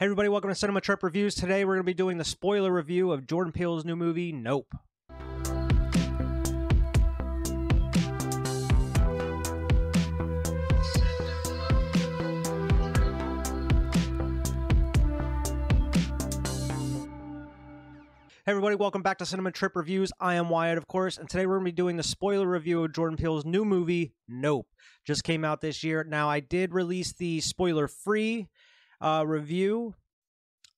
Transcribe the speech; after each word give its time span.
Hey 0.00 0.06
everybody, 0.06 0.30
welcome 0.30 0.48
to 0.48 0.54
Cinema 0.54 0.80
Trip 0.80 1.02
Reviews. 1.02 1.34
Today 1.34 1.62
we're 1.62 1.74
going 1.74 1.84
to 1.84 1.84
be 1.84 1.92
doing 1.92 2.16
the 2.16 2.24
spoiler 2.24 2.72
review 2.72 3.12
of 3.12 3.26
Jordan 3.26 3.52
Peele's 3.52 3.84
new 3.84 3.96
movie, 3.96 4.32
Nope. 4.32 4.74
Hey 5.10 5.16
everybody, 18.46 18.76
welcome 18.76 19.02
back 19.02 19.18
to 19.18 19.26
Cinema 19.26 19.52
Trip 19.52 19.76
Reviews. 19.76 20.10
I 20.18 20.36
am 20.36 20.48
Wyatt, 20.48 20.78
of 20.78 20.88
course, 20.88 21.18
and 21.18 21.28
today 21.28 21.44
we're 21.44 21.56
going 21.56 21.66
to 21.66 21.72
be 21.72 21.76
doing 21.76 21.98
the 21.98 22.02
spoiler 22.02 22.46
review 22.46 22.82
of 22.82 22.94
Jordan 22.94 23.18
Peele's 23.18 23.44
new 23.44 23.66
movie, 23.66 24.14
Nope. 24.26 24.66
Just 25.04 25.24
came 25.24 25.44
out 25.44 25.60
this 25.60 25.84
year. 25.84 26.04
Now, 26.04 26.30
I 26.30 26.40
did 26.40 26.72
release 26.72 27.12
the 27.12 27.42
spoiler-free 27.42 28.48
uh, 29.00 29.24
review 29.26 29.94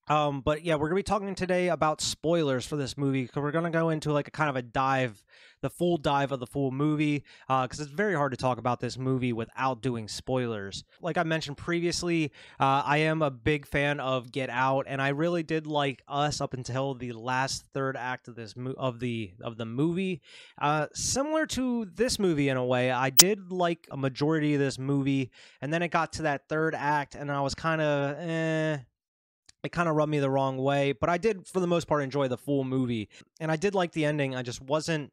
um, 0.09 0.41
but 0.41 0.65
yeah, 0.65 0.75
we're 0.75 0.89
gonna 0.89 0.97
be 0.97 1.03
talking 1.03 1.35
today 1.35 1.69
about 1.69 2.01
spoilers 2.01 2.67
for 2.67 2.77
this 2.77 2.99
movie 2.99 3.23
because 3.23 3.43
we're 3.43 3.53
gonna 3.53 3.71
go 3.71 3.91
into 3.91 4.13
like 4.13 4.27
a 4.27 4.33
kind 4.33 4.51
of 4.51 4.57
a 4.57 4.63
dive, 4.63 5.25
the 5.61 5.71
full 5.71 5.97
dive 5.97 6.33
of 6.33 6.41
the 6.41 6.47
full 6.47 6.73
movie, 6.73 7.25
because 7.47 7.79
uh, 7.81 7.85
it's 7.85 7.93
very 7.93 8.15
hard 8.15 8.33
to 8.33 8.37
talk 8.37 8.59
about 8.59 8.81
this 8.81 8.99
movie 8.99 9.33
without 9.33 9.81
doing 9.81 10.09
spoilers. 10.09 10.83
Like 11.01 11.19
I 11.19 11.23
mentioned 11.23 11.57
previously, 11.57 12.33
uh, 12.59 12.83
I 12.85 12.99
am 12.99 13.23
a 13.23 13.31
big 13.31 13.65
fan 13.65 14.01
of 14.01 14.33
Get 14.33 14.51
Out, 14.51 14.87
and 14.89 15.01
I 15.01 15.11
really 15.11 15.45
did 15.45 15.69
like 15.69 16.03
Us 16.09 16.41
up 16.41 16.53
until 16.53 16.95
the 16.95 17.13
last 17.13 17.65
third 17.73 17.97
act 17.97 18.27
of 18.27 18.35
this 18.35 18.57
mo- 18.57 18.75
of 18.77 18.99
the 18.99 19.33
of 19.41 19.57
the 19.57 19.67
movie. 19.67 20.21
Uh, 20.61 20.89
similar 20.95 21.47
to 21.47 21.85
this 21.95 22.19
movie 22.19 22.49
in 22.49 22.57
a 22.57 22.65
way, 22.65 22.91
I 22.91 23.11
did 23.11 23.53
like 23.53 23.87
a 23.91 23.97
majority 23.97 24.55
of 24.55 24.61
this 24.61 24.81
movie, 24.81 25.31
and 25.61 25.73
then 25.73 25.83
it 25.83 25.89
got 25.89 26.15
to 26.15 26.23
that 26.23 26.49
third 26.49 26.75
act, 26.75 27.15
and 27.15 27.31
I 27.31 27.41
was 27.41 27.55
kind 27.55 27.81
of 27.81 28.17
eh 28.19 28.79
it 29.63 29.73
kind 29.73 29.89
of 29.89 29.97
rubbed 29.97 30.11
me 30.11 30.19
the 30.19 30.31
wrong 30.31 30.59
way, 30.59 30.93
but 30.93 31.09
I 31.09 31.19
did 31.19 31.47
for 31.47 31.61
the 31.61 31.67
most 31.67 31.87
part 31.87 32.03
enjoy 32.03 32.29
the 32.29 32.37
full 32.37 32.65
movie. 32.65 33.09
And 33.41 33.51
I 33.51 33.57
did 33.57 33.75
like 33.75 33.93
the 33.93 34.05
ending. 34.05 34.35
I 34.35 34.43
just 34.43 34.61
wasn't 34.61 35.13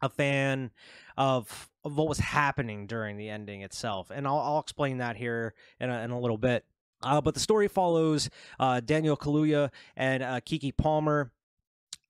a 0.00 0.08
fan 0.08 0.70
of, 1.16 1.70
of 1.84 1.96
what 1.96 2.08
was 2.08 2.18
happening 2.18 2.86
during 2.86 3.16
the 3.16 3.28
ending 3.28 3.62
itself. 3.62 4.10
And 4.10 4.26
I'll, 4.26 4.38
I'll 4.38 4.58
explain 4.60 4.98
that 4.98 5.16
here 5.16 5.54
in 5.80 5.90
a, 5.90 6.02
in 6.02 6.10
a 6.10 6.18
little 6.18 6.38
bit. 6.38 6.64
Uh, 7.02 7.20
but 7.20 7.34
the 7.34 7.40
story 7.40 7.68
follows 7.68 8.30
uh, 8.58 8.80
Daniel 8.80 9.16
Kaluuya 9.16 9.70
and 9.96 10.22
uh, 10.22 10.40
Keke 10.40 10.74
Palmer, 10.76 11.30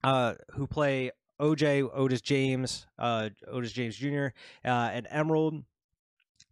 uh, 0.05 0.35
who 0.53 0.67
play 0.67 1.11
OJ, 1.41 1.91
Otis 1.93 2.21
James, 2.21 2.87
uh, 2.99 3.31
Otis 3.51 3.73
James 3.73 3.97
Jr., 3.97 4.27
uh, 4.65 4.91
and 4.93 5.09
Emerald. 5.11 5.65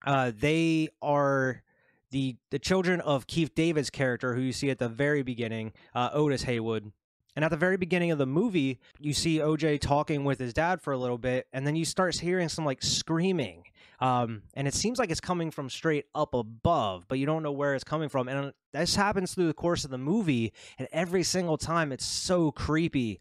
they 0.05 0.89
are 1.01 1.63
the 2.13 2.37
the 2.51 2.59
children 2.59 3.01
of 3.01 3.27
Keith 3.27 3.55
David's 3.55 3.91
character, 3.91 4.35
who 4.35 4.41
you 4.41 4.53
see 4.53 4.71
at 4.71 4.79
the 4.79 4.89
very 4.89 5.23
beginning, 5.23 5.73
uh, 5.95 6.11
Otis 6.13 6.45
Haywood. 6.45 6.93
And 7.35 7.47
at 7.47 7.51
the 7.51 7.57
very 7.57 7.79
beginning 7.79 8.11
of 8.11 8.19
the 8.19 8.27
movie, 8.27 8.79
you 9.01 9.15
see 9.15 9.39
OJ 9.39 9.81
talking 9.81 10.23
with 10.23 10.39
his 10.39 10.53
dad 10.53 10.83
for 10.83 10.93
a 10.93 10.99
little 10.99 11.17
bit, 11.17 11.47
and 11.51 11.67
then 11.67 11.75
you 11.75 11.87
start 11.87 12.15
hearing 12.15 12.51
some 12.51 12.67
like 12.67 12.83
screaming. 12.83 13.65
Um, 14.01 14.43
and 14.53 14.69
it 14.69 14.75
seems 14.75 14.99
like 14.99 15.11
it's 15.11 15.21
coming 15.21 15.51
from 15.51 15.71
straight 15.71 16.05
up 16.15 16.35
above, 16.35 17.07
but 17.09 17.19
you 17.19 17.25
don't 17.25 17.43
know 17.43 17.53
where 17.53 17.75
it's 17.75 17.85
coming 17.85 18.11
from. 18.11 18.29
And 18.29 18.53
this 18.73 18.97
happens 18.97 19.33
through 19.35 19.47
the 19.47 19.55
course 19.55 19.85
of 19.85 19.91
the 19.91 19.97
movie, 19.97 20.53
and 20.79 20.89
every 20.93 21.23
single 21.23 21.57
time 21.57 21.91
it's 21.91 22.05
so 22.05 22.51
creepy 22.51 23.19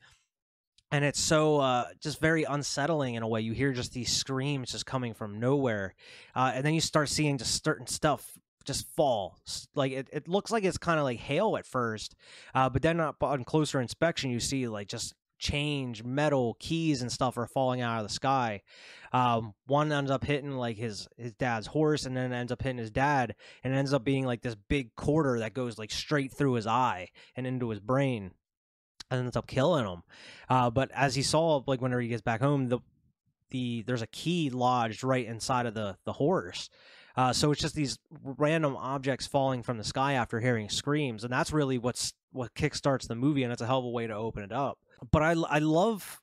and 0.91 1.05
it's 1.05 1.21
so 1.21 1.59
uh, 1.59 1.85
just 2.01 2.19
very 2.19 2.43
unsettling 2.43 3.15
in 3.15 3.23
a 3.23 3.27
way. 3.27 3.39
You 3.39 3.53
hear 3.53 3.71
just 3.71 3.93
these 3.93 4.11
screams 4.11 4.73
just 4.73 4.85
coming 4.85 5.13
from 5.13 5.39
nowhere, 5.39 5.95
uh, 6.35 6.51
and 6.53 6.65
then 6.65 6.73
you 6.73 6.81
start 6.81 7.07
seeing 7.07 7.37
just 7.37 7.63
certain 7.63 7.87
stuff 7.87 8.37
just 8.63 8.87
fall. 8.95 9.37
Like 9.75 9.91
it, 9.91 10.09
it 10.11 10.27
looks 10.27 10.51
like 10.51 10.63
it's 10.63 10.77
kind 10.77 10.99
of 10.99 11.03
like 11.03 11.19
hail 11.19 11.57
at 11.57 11.65
first, 11.65 12.15
uh, 12.53 12.69
but 12.69 12.81
then 12.81 12.99
on 12.99 13.43
closer 13.43 13.81
inspection, 13.81 14.31
you 14.31 14.39
see 14.39 14.67
like 14.67 14.87
just 14.87 15.13
change 15.41 16.03
metal 16.03 16.55
keys 16.59 17.01
and 17.01 17.11
stuff 17.11 17.35
are 17.35 17.47
falling 17.47 17.81
out 17.81 17.97
of 17.97 18.07
the 18.07 18.13
sky. 18.13 18.61
Um, 19.11 19.53
one 19.65 19.91
ends 19.91 20.11
up 20.11 20.23
hitting 20.23 20.51
like 20.51 20.77
his 20.77 21.07
his 21.17 21.33
dad's 21.33 21.67
horse, 21.67 22.05
and 22.05 22.15
then 22.15 22.31
ends 22.31 22.51
up 22.51 22.61
hitting 22.61 22.77
his 22.77 22.91
dad, 22.91 23.35
and 23.63 23.73
ends 23.73 23.93
up 23.93 24.05
being 24.05 24.25
like 24.25 24.41
this 24.41 24.55
big 24.55 24.95
quarter 24.95 25.39
that 25.39 25.53
goes 25.53 25.77
like 25.77 25.91
straight 25.91 26.31
through 26.31 26.53
his 26.53 26.67
eye 26.67 27.09
and 27.35 27.45
into 27.45 27.69
his 27.69 27.79
brain, 27.79 28.31
and 29.09 29.19
ends 29.19 29.35
up 29.35 29.47
killing 29.47 29.85
him. 29.85 30.03
Uh, 30.47 30.69
but 30.69 30.89
as 30.93 31.15
he 31.15 31.23
saw, 31.23 31.61
like 31.67 31.81
whenever 31.81 32.01
he 32.01 32.07
gets 32.07 32.21
back 32.21 32.41
home, 32.41 32.69
the 32.69 32.79
the 33.49 33.83
there's 33.85 34.01
a 34.01 34.07
key 34.07 34.49
lodged 34.49 35.03
right 35.03 35.25
inside 35.25 35.65
of 35.65 35.73
the 35.73 35.97
the 36.05 36.13
horse 36.13 36.69
uh, 37.15 37.33
so 37.33 37.51
it's 37.51 37.61
just 37.61 37.75
these 37.75 37.97
random 38.23 38.75
objects 38.77 39.27
falling 39.27 39.63
from 39.63 39.77
the 39.77 39.83
sky 39.83 40.13
after 40.13 40.39
hearing 40.39 40.69
screams, 40.69 41.23
and 41.23 41.31
that's 41.31 41.51
really 41.51 41.77
what's 41.77 42.13
what 42.31 42.53
kickstarts 42.53 43.07
the 43.07 43.15
movie, 43.15 43.43
and 43.43 43.51
it's 43.51 43.61
a 43.61 43.65
hell 43.65 43.79
of 43.79 43.85
a 43.85 43.89
way 43.89 44.07
to 44.07 44.13
open 44.13 44.43
it 44.43 44.51
up. 44.51 44.79
But 45.11 45.23
I 45.23 45.31
I 45.31 45.59
love 45.59 46.21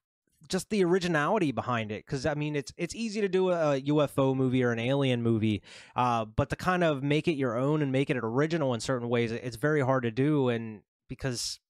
just 0.48 0.70
the 0.70 0.84
originality 0.84 1.52
behind 1.52 1.90
it 1.90 2.06
because 2.06 2.24
I 2.24 2.34
mean 2.34 2.56
it's 2.56 2.72
it's 2.76 2.94
easy 2.94 3.20
to 3.20 3.28
do 3.28 3.50
a 3.50 3.80
UFO 3.80 4.34
movie 4.34 4.62
or 4.62 4.72
an 4.72 4.78
alien 4.78 5.22
movie, 5.22 5.62
uh, 5.96 6.24
but 6.24 6.48
to 6.50 6.56
kind 6.56 6.84
of 6.84 7.02
make 7.02 7.28
it 7.28 7.34
your 7.34 7.56
own 7.56 7.82
and 7.82 7.92
make 7.92 8.10
it 8.10 8.16
original 8.16 8.74
in 8.74 8.80
certain 8.80 9.08
ways, 9.08 9.32
it's 9.32 9.56
very 9.56 9.80
hard 9.80 10.04
to 10.04 10.10
do, 10.10 10.48
and 10.48 10.82
because 11.08 11.60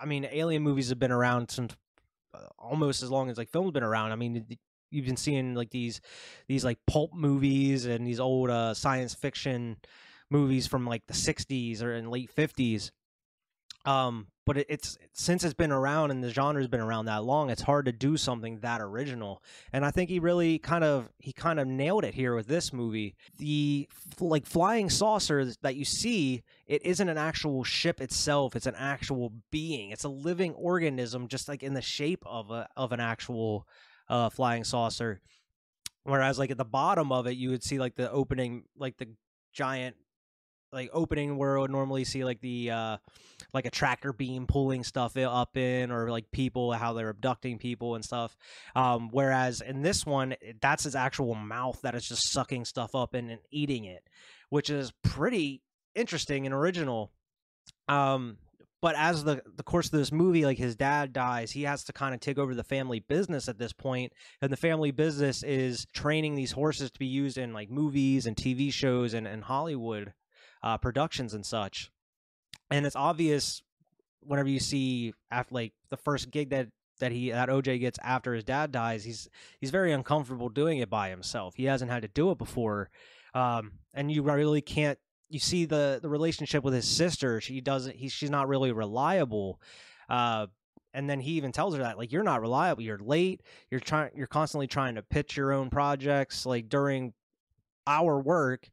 I 0.00 0.06
mean 0.06 0.26
alien 0.30 0.62
movies 0.62 0.88
have 0.90 0.98
been 0.98 1.12
around 1.12 1.50
since 1.50 1.76
uh, 2.34 2.38
almost 2.58 3.02
as 3.02 3.10
long 3.10 3.30
as 3.30 3.38
like 3.38 3.48
film's 3.50 3.72
been 3.72 3.82
around. 3.82 4.12
I 4.12 4.16
mean, 4.16 4.46
you've 4.90 5.06
been 5.06 5.16
seeing 5.16 5.54
like 5.54 5.70
these 5.70 6.00
these 6.48 6.64
like 6.64 6.78
pulp 6.86 7.12
movies 7.14 7.86
and 7.86 8.06
these 8.06 8.20
old 8.20 8.50
uh, 8.50 8.74
science 8.74 9.14
fiction 9.14 9.76
movies 10.30 10.66
from 10.66 10.86
like 10.86 11.06
the 11.06 11.14
60s 11.14 11.82
or 11.82 11.94
in 11.94 12.10
late 12.10 12.34
50s 12.34 12.90
um 13.84 14.26
but 14.46 14.58
it, 14.58 14.66
it's 14.68 14.96
since 15.12 15.44
it's 15.44 15.54
been 15.54 15.72
around 15.72 16.10
and 16.10 16.22
the 16.22 16.30
genre's 16.30 16.68
been 16.68 16.80
around 16.80 17.06
that 17.06 17.24
long 17.24 17.50
it's 17.50 17.62
hard 17.62 17.84
to 17.84 17.92
do 17.92 18.16
something 18.16 18.60
that 18.60 18.80
original. 18.80 19.42
And 19.72 19.84
i 19.84 19.90
think 19.90 20.08
he 20.08 20.18
really 20.20 20.58
kind 20.58 20.84
of 20.84 21.08
he 21.18 21.32
kind 21.32 21.60
of 21.60 21.66
nailed 21.66 22.04
it 22.04 22.14
here 22.14 22.34
with 22.34 22.46
this 22.46 22.72
movie. 22.72 23.16
The 23.38 23.88
like 24.20 24.46
flying 24.46 24.88
saucer 24.88 25.52
that 25.62 25.76
you 25.76 25.84
see 25.84 26.42
it 26.66 26.84
isn't 26.86 27.08
an 27.08 27.18
actual 27.18 27.64
ship 27.64 28.00
itself 28.00 28.56
it's 28.56 28.66
an 28.66 28.76
actual 28.76 29.32
being. 29.50 29.90
It's 29.90 30.04
a 30.04 30.08
living 30.08 30.54
organism 30.54 31.28
just 31.28 31.48
like 31.48 31.62
in 31.62 31.74
the 31.74 31.82
shape 31.82 32.22
of 32.24 32.50
a 32.50 32.68
of 32.76 32.92
an 32.92 33.00
actual 33.00 33.66
uh, 34.08 34.30
flying 34.30 34.64
saucer. 34.64 35.20
Whereas 36.04 36.38
like 36.38 36.50
at 36.50 36.58
the 36.58 36.64
bottom 36.64 37.10
of 37.10 37.26
it, 37.26 37.36
you 37.36 37.50
would 37.50 37.64
see 37.64 37.78
like 37.78 37.96
the 37.96 38.10
opening, 38.10 38.64
like 38.76 38.96
the 38.96 39.08
giant 39.52 39.96
like 40.72 40.90
opening 40.92 41.36
where 41.36 41.56
I 41.56 41.60
would 41.62 41.70
normally 41.70 42.04
see 42.04 42.24
like 42.24 42.40
the 42.40 42.70
uh 42.70 42.96
like 43.52 43.66
a 43.66 43.70
tractor 43.70 44.12
beam 44.12 44.46
pulling 44.46 44.84
stuff 44.84 45.16
up 45.16 45.56
in 45.56 45.90
or 45.90 46.10
like 46.10 46.30
people 46.32 46.72
how 46.72 46.92
they're 46.92 47.08
abducting 47.08 47.58
people 47.58 47.94
and 47.94 48.04
stuff 48.04 48.36
um 48.74 49.08
whereas 49.12 49.60
in 49.60 49.82
this 49.82 50.04
one 50.04 50.34
that's 50.60 50.84
his 50.84 50.94
actual 50.96 51.34
mouth 51.34 51.80
that 51.82 51.94
is 51.94 52.06
just 52.06 52.32
sucking 52.32 52.64
stuff 52.64 52.94
up 52.94 53.14
and 53.14 53.38
eating 53.50 53.84
it 53.84 54.02
which 54.50 54.68
is 54.68 54.92
pretty 55.02 55.62
interesting 55.94 56.46
and 56.46 56.54
original 56.54 57.12
um 57.88 58.36
but 58.86 58.94
as 58.94 59.24
the 59.24 59.42
the 59.56 59.64
course 59.64 59.86
of 59.86 59.98
this 59.98 60.12
movie 60.12 60.44
like 60.44 60.58
his 60.58 60.76
dad 60.76 61.12
dies 61.12 61.50
he 61.50 61.64
has 61.64 61.82
to 61.82 61.92
kind 61.92 62.14
of 62.14 62.20
take 62.20 62.38
over 62.38 62.54
the 62.54 62.62
family 62.62 63.00
business 63.00 63.48
at 63.48 63.58
this 63.58 63.72
point 63.72 64.12
and 64.40 64.52
the 64.52 64.56
family 64.56 64.92
business 64.92 65.42
is 65.42 65.88
training 65.92 66.36
these 66.36 66.52
horses 66.52 66.88
to 66.88 66.98
be 67.00 67.06
used 67.06 67.36
in 67.36 67.52
like 67.52 67.68
movies 67.68 68.26
and 68.26 68.36
tv 68.36 68.72
shows 68.72 69.12
and, 69.12 69.26
and 69.26 69.42
hollywood 69.42 70.12
uh, 70.62 70.78
productions 70.78 71.34
and 71.34 71.44
such 71.44 71.90
and 72.70 72.86
it's 72.86 72.94
obvious 72.94 73.60
whenever 74.20 74.48
you 74.48 74.60
see 74.60 75.12
after 75.32 75.52
like 75.52 75.72
the 75.90 75.96
first 75.96 76.30
gig 76.30 76.50
that 76.50 76.68
that 77.00 77.10
he 77.10 77.32
that 77.32 77.48
OJ 77.48 77.80
gets 77.80 77.98
after 78.02 78.32
his 78.32 78.42
dad 78.42 78.72
dies, 78.72 79.04
he's 79.04 79.28
he's 79.60 79.70
very 79.70 79.92
uncomfortable 79.92 80.48
doing 80.48 80.78
it 80.78 80.88
by 80.88 81.10
himself. 81.10 81.54
He 81.54 81.64
hasn't 81.64 81.90
had 81.90 82.00
to 82.00 82.08
do 82.08 82.30
it 82.30 82.38
before, 82.38 82.88
um, 83.34 83.72
and 83.92 84.10
you 84.10 84.22
really 84.22 84.62
can't 84.62 84.98
you 85.28 85.38
see 85.38 85.64
the 85.64 85.98
the 86.00 86.08
relationship 86.08 86.64
with 86.64 86.74
his 86.74 86.86
sister. 86.86 87.40
She 87.40 87.60
doesn't. 87.60 87.96
He 87.96 88.08
she's 88.08 88.30
not 88.30 88.48
really 88.48 88.72
reliable. 88.72 89.60
Uh, 90.08 90.46
and 90.94 91.10
then 91.10 91.20
he 91.20 91.32
even 91.32 91.52
tells 91.52 91.74
her 91.74 91.82
that 91.82 91.98
like 91.98 92.12
you're 92.12 92.22
not 92.22 92.40
reliable. 92.40 92.82
You're 92.82 92.98
late. 92.98 93.42
You're 93.70 93.80
trying. 93.80 94.10
You're 94.14 94.26
constantly 94.26 94.66
trying 94.66 94.94
to 94.94 95.02
pitch 95.02 95.36
your 95.36 95.52
own 95.52 95.70
projects 95.70 96.46
like 96.46 96.68
during 96.68 97.12
our 97.86 98.18
work. 98.18 98.68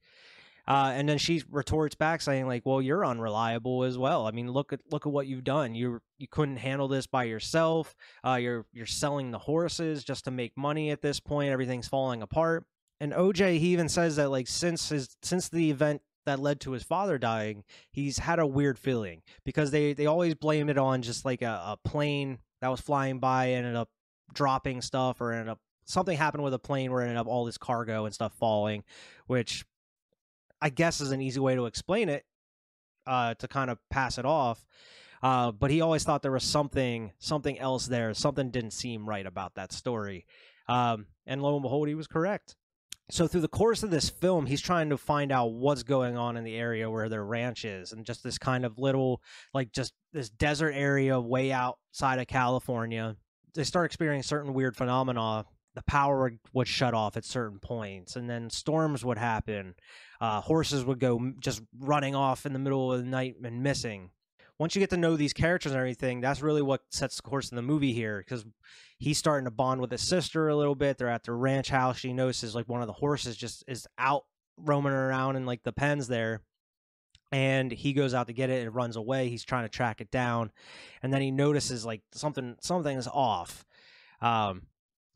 Uh, 0.66 0.94
and 0.96 1.10
then 1.10 1.18
she 1.18 1.44
retorts 1.52 1.96
back 1.96 2.22
saying 2.22 2.48
like, 2.48 2.66
"Well, 2.66 2.82
you're 2.82 3.06
unreliable 3.06 3.84
as 3.84 3.98
well. 3.98 4.26
I 4.26 4.32
mean, 4.32 4.50
look 4.50 4.72
at 4.72 4.80
look 4.90 5.06
at 5.06 5.12
what 5.12 5.28
you've 5.28 5.44
done. 5.44 5.76
You 5.76 6.02
you 6.18 6.28
couldn't 6.28 6.58
handle 6.58 6.88
this 6.88 7.06
by 7.06 7.26
yourself. 7.26 7.94
Uh, 8.26 8.36
you're 8.36 8.66
you're 8.72 8.86
selling 8.86 9.32
the 9.32 9.40
horses 9.40 10.06
just 10.06 10.24
to 10.26 10.32
make 10.32 10.56
money 10.56 10.92
at 10.92 11.02
this 11.02 11.20
point. 11.20 11.52
Everything's 11.52 11.90
falling 11.90 12.22
apart." 12.22 12.66
And 13.02 13.12
OJ, 13.12 13.60
he 13.60 13.74
even 13.74 13.90
says 13.90 14.16
that 14.16 14.30
like 14.30 14.48
since 14.48 14.88
his 14.88 15.18
since 15.22 15.50
the 15.50 15.70
event 15.70 16.02
that 16.26 16.40
led 16.40 16.60
to 16.62 16.72
his 16.72 16.84
father 16.84 17.18
dying, 17.18 17.64
he's 17.92 18.20
had 18.20 18.40
a 18.40 18.48
weird 18.48 18.80
feeling 18.80 19.22
because 19.46 19.72
they 19.72 19.94
they 19.94 20.06
always 20.06 20.36
blame 20.36 20.70
it 20.70 20.78
on 20.78 21.02
just 21.02 21.26
like 21.26 21.42
a, 21.42 21.76
a 21.76 21.78
plane 21.84 22.40
that 22.62 22.70
was 22.70 22.82
flying 22.82 23.20
by 23.20 23.52
ended 23.52 23.76
up 23.76 23.90
dropping 24.34 24.82
stuff 24.82 25.22
or 25.22 25.32
ended 25.34 25.50
up 25.50 25.60
something 25.86 26.18
happened 26.18 26.44
with 26.44 26.54
a 26.54 26.60
plane 26.60 26.92
where 26.92 27.02
it 27.02 27.06
ended 27.06 27.18
up 27.18 27.28
all 27.28 27.46
this 27.46 27.58
cargo 27.58 28.06
and 28.06 28.14
stuff 28.16 28.34
falling, 28.40 28.84
which 29.28 29.66
I 30.62 30.70
guess 30.70 31.02
is 31.02 31.12
an 31.12 31.22
easy 31.22 31.40
way 31.40 31.56
to 31.56 31.66
explain 31.66 32.10
it. 32.10 32.26
uh, 33.06 33.34
to 33.36 33.48
kind 33.48 33.70
of 33.70 33.80
pass 33.90 34.18
it 34.18 34.26
off. 34.26 34.66
Uh, 35.22 35.52
but 35.52 35.72
he 35.72 35.82
always 35.82 36.04
thought 36.04 36.22
there 36.22 36.32
was 36.32 36.44
something 36.44 37.12
something 37.20 37.58
else 37.60 37.88
there. 37.88 38.14
Something 38.14 38.50
didn't 38.52 38.72
seem 38.72 39.08
right 39.08 39.26
about 39.26 39.56
that 39.56 39.72
story. 39.74 40.26
Um, 40.68 41.08
and 41.26 41.42
lo 41.42 41.56
and 41.56 41.64
behold, 41.64 41.88
he 41.88 41.96
was 41.96 42.08
correct. 42.08 42.56
So 43.14 43.28
through 43.28 43.42
the 43.42 43.48
course 43.48 43.84
of 43.84 43.92
this 43.92 44.10
film, 44.10 44.48
he's 44.48 44.60
trying 44.60 44.90
to 44.90 44.98
find 44.98 45.32
out 45.32 45.54
what's 45.54 45.84
going 45.84 46.18
on 46.18 46.36
in 46.36 46.44
the 46.44 46.56
area 46.56 46.90
where 46.90 47.10
their 47.10 47.24
ranch 47.24 47.64
is, 47.64 47.92
and 47.92 48.08
just 48.08 48.24
this 48.24 48.40
kind 48.40 48.66
of 48.66 48.80
little, 48.80 49.22
like 49.54 49.72
just 49.72 49.94
this 50.14 50.32
desert 50.32 50.72
area 50.72 51.22
way 51.22 51.52
outside 51.52 52.18
of 52.18 52.26
California. 52.26 53.16
They 53.54 53.66
start 53.66 53.86
experiencing 53.86 54.28
certain 54.28 54.56
weird 54.56 54.76
phenomena. 54.76 55.46
The 55.76 55.84
power 55.84 56.34
would, 56.54 56.68
shut 56.68 56.96
off 56.96 57.16
at 57.16 57.24
certain 57.24 57.60
points, 57.60 58.16
and 58.16 58.28
then 58.28 58.50
storms 58.50 59.06
would 59.06 59.20
happen. 59.20 59.76
Uh, 60.20 60.42
horses 60.42 60.84
would 60.84 61.00
go 61.00 61.34
just 61.40 61.62
running 61.80 62.16
off 62.16 62.48
in 62.48 62.54
the 62.54 62.58
middle 62.58 62.92
of 62.92 63.00
the 63.00 63.06
night 63.06 63.36
and 63.44 63.62
missing 63.62 64.10
once 64.60 64.76
you 64.76 64.80
get 64.80 64.90
to 64.92 64.98
know 64.98 65.16
these 65.16 65.34
characters 65.34 65.72
and 65.72 65.80
everything, 65.80 66.22
that's 66.22 66.42
really 66.42 66.62
what 66.62 66.82
sets 66.90 67.18
the 67.18 67.24
course 67.24 67.50
in 67.50 67.56
the 67.56 67.62
movie 67.62 67.94
here 67.94 68.20
because 68.20 68.46
he's 69.00 69.18
starting 69.18 69.46
to 69.46 69.52
bond 69.52 69.82
with 69.82 69.92
his 69.92 70.02
sister 70.02 70.48
a 70.48 70.56
little 70.56 70.76
bit. 70.76 70.98
They're 70.98 71.10
at 71.10 71.24
their 71.24 71.36
ranch 71.36 71.70
house. 71.70 71.98
She 71.98 72.14
notices 72.14 72.56
like 72.56 72.70
one 72.70 72.82
of 72.82 72.88
the 72.88 72.94
horses 72.94 73.36
just 73.36 73.64
is 73.68 73.88
out 73.98 74.26
roaming 74.58 74.94
around 74.94 75.36
in 75.36 75.46
like 75.46 75.64
the 75.64 75.74
pens 75.74 76.08
there. 76.08 76.42
And 77.32 77.72
he 77.72 77.94
goes 77.94 78.14
out 78.14 78.28
to 78.28 78.34
get 78.34 78.52
it. 78.52 78.64
It 78.64 78.70
runs 78.70 78.96
away. 78.96 79.30
He's 79.30 79.44
trying 79.44 79.66
to 79.66 79.70
track 79.70 80.02
it 80.02 80.12
down, 80.12 80.52
and 81.02 81.12
then 81.12 81.20
he 81.20 81.32
notices 81.32 81.84
like 81.84 82.02
something 82.12 82.58
something 82.62 82.96
is 82.96 83.08
off. 83.08 83.66
Um, 84.22 84.68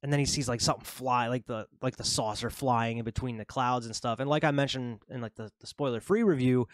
and 0.01 0.11
then 0.11 0.19
he 0.19 0.25
sees 0.25 0.47
like 0.47 0.61
something 0.61 0.83
fly, 0.83 1.27
like 1.27 1.45
the 1.45 1.67
like 1.81 1.95
the 1.95 2.03
saucer 2.03 2.49
flying 2.49 2.97
in 2.97 3.05
between 3.05 3.37
the 3.37 3.45
clouds 3.45 3.85
and 3.85 3.95
stuff. 3.95 4.19
And 4.19 4.29
like 4.29 4.43
I 4.43 4.51
mentioned 4.51 4.99
in 5.09 5.21
like 5.21 5.35
the, 5.35 5.51
the 5.59 5.67
spoiler 5.67 5.99
free 5.99 6.23
review, 6.23 6.67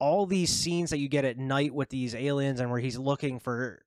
all 0.00 0.26
these 0.26 0.50
scenes 0.50 0.90
that 0.90 0.98
you 0.98 1.08
get 1.08 1.24
at 1.24 1.38
night 1.38 1.74
with 1.74 1.88
these 1.90 2.14
aliens 2.14 2.60
and 2.60 2.70
where 2.70 2.80
he's 2.80 2.98
looking 2.98 3.38
for 3.38 3.82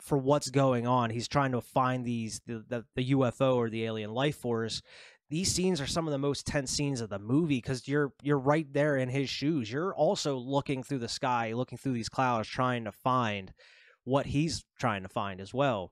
for 0.00 0.16
what's 0.16 0.50
going 0.50 0.86
on 0.86 1.10
he's 1.10 1.28
trying 1.28 1.52
to 1.52 1.60
find 1.60 2.04
these 2.04 2.40
the, 2.46 2.64
the, 2.68 2.84
the 2.94 3.10
ufo 3.12 3.56
or 3.56 3.68
the 3.68 3.84
alien 3.84 4.12
life 4.12 4.36
force 4.36 4.82
these 5.28 5.52
scenes 5.52 5.80
are 5.80 5.86
some 5.86 6.06
of 6.06 6.12
the 6.12 6.18
most 6.18 6.46
tense 6.46 6.70
scenes 6.70 7.00
of 7.00 7.10
the 7.10 7.18
movie 7.18 7.58
because 7.58 7.88
you're 7.88 8.12
you're 8.22 8.38
right 8.38 8.72
there 8.72 8.96
in 8.96 9.08
his 9.08 9.28
shoes. 9.28 9.70
You're 9.70 9.94
also 9.94 10.36
looking 10.36 10.82
through 10.82 11.00
the 11.00 11.08
sky 11.08 11.52
looking 11.52 11.78
through 11.78 11.94
these 11.94 12.08
clouds 12.08 12.48
trying 12.48 12.84
to 12.84 12.92
find 12.92 13.52
what 14.04 14.26
he's 14.26 14.64
trying 14.78 15.02
to 15.02 15.08
find 15.08 15.40
as 15.40 15.52
well. 15.52 15.90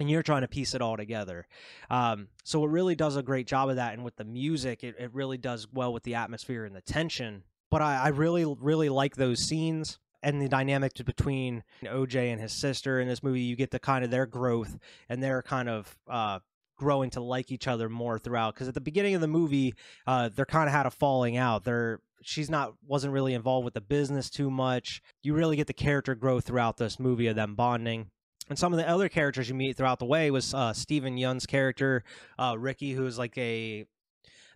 And 0.00 0.10
you're 0.10 0.22
trying 0.22 0.42
to 0.42 0.48
piece 0.48 0.74
it 0.74 0.82
all 0.82 0.96
together. 0.96 1.46
Um, 1.90 2.28
so 2.44 2.64
it 2.64 2.70
really 2.70 2.94
does 2.94 3.16
a 3.16 3.22
great 3.22 3.46
job 3.46 3.68
of 3.68 3.76
that 3.76 3.94
and 3.94 4.04
with 4.04 4.16
the 4.16 4.24
music 4.24 4.82
it, 4.82 4.96
it 4.98 5.14
really 5.14 5.38
does 5.38 5.68
well 5.72 5.92
with 5.92 6.02
the 6.02 6.16
atmosphere 6.16 6.64
and 6.64 6.74
the 6.74 6.80
tension 6.80 7.44
but 7.70 7.82
I, 7.82 7.96
I 7.96 8.08
really 8.08 8.44
really 8.60 8.88
like 8.88 9.16
those 9.16 9.40
scenes 9.40 9.98
and 10.22 10.42
the 10.42 10.48
dynamic 10.48 10.94
between 11.04 11.62
OJ 11.82 12.32
and 12.32 12.40
his 12.40 12.52
sister 12.52 13.00
in 13.00 13.08
this 13.08 13.22
movie. 13.22 13.40
You 13.40 13.56
get 13.56 13.70
the 13.70 13.78
kind 13.78 14.04
of 14.04 14.10
their 14.10 14.26
growth 14.26 14.76
and 15.08 15.22
their 15.22 15.42
kind 15.42 15.68
of 15.68 15.96
uh, 16.10 16.40
growing 16.76 17.10
to 17.10 17.20
like 17.20 17.50
each 17.52 17.68
other 17.68 17.88
more 17.88 18.18
throughout. 18.18 18.54
Because 18.54 18.68
at 18.68 18.74
the 18.74 18.80
beginning 18.80 19.14
of 19.14 19.20
the 19.20 19.28
movie, 19.28 19.74
uh, 20.06 20.28
they're 20.34 20.44
kind 20.46 20.68
of 20.68 20.74
had 20.74 20.86
a 20.86 20.90
falling 20.90 21.36
out. 21.36 21.64
They're 21.64 22.00
she's 22.22 22.50
not 22.50 22.74
wasn't 22.84 23.12
really 23.12 23.34
involved 23.34 23.64
with 23.64 23.74
the 23.74 23.80
business 23.80 24.30
too 24.30 24.50
much. 24.50 25.02
You 25.22 25.34
really 25.34 25.56
get 25.56 25.66
the 25.66 25.72
character 25.72 26.14
growth 26.14 26.46
throughout 26.46 26.76
this 26.76 26.98
movie 26.98 27.26
of 27.28 27.36
them 27.36 27.54
bonding. 27.54 28.10
And 28.48 28.58
some 28.58 28.72
of 28.72 28.78
the 28.78 28.88
other 28.88 29.10
characters 29.10 29.48
you 29.48 29.54
meet 29.54 29.76
throughout 29.76 29.98
the 29.98 30.06
way 30.06 30.30
was 30.30 30.54
uh, 30.54 30.72
Steven 30.72 31.18
Yeun's 31.18 31.44
character, 31.44 32.02
uh, 32.38 32.56
Ricky, 32.58 32.92
who's 32.92 33.18
like 33.18 33.36
a 33.36 33.84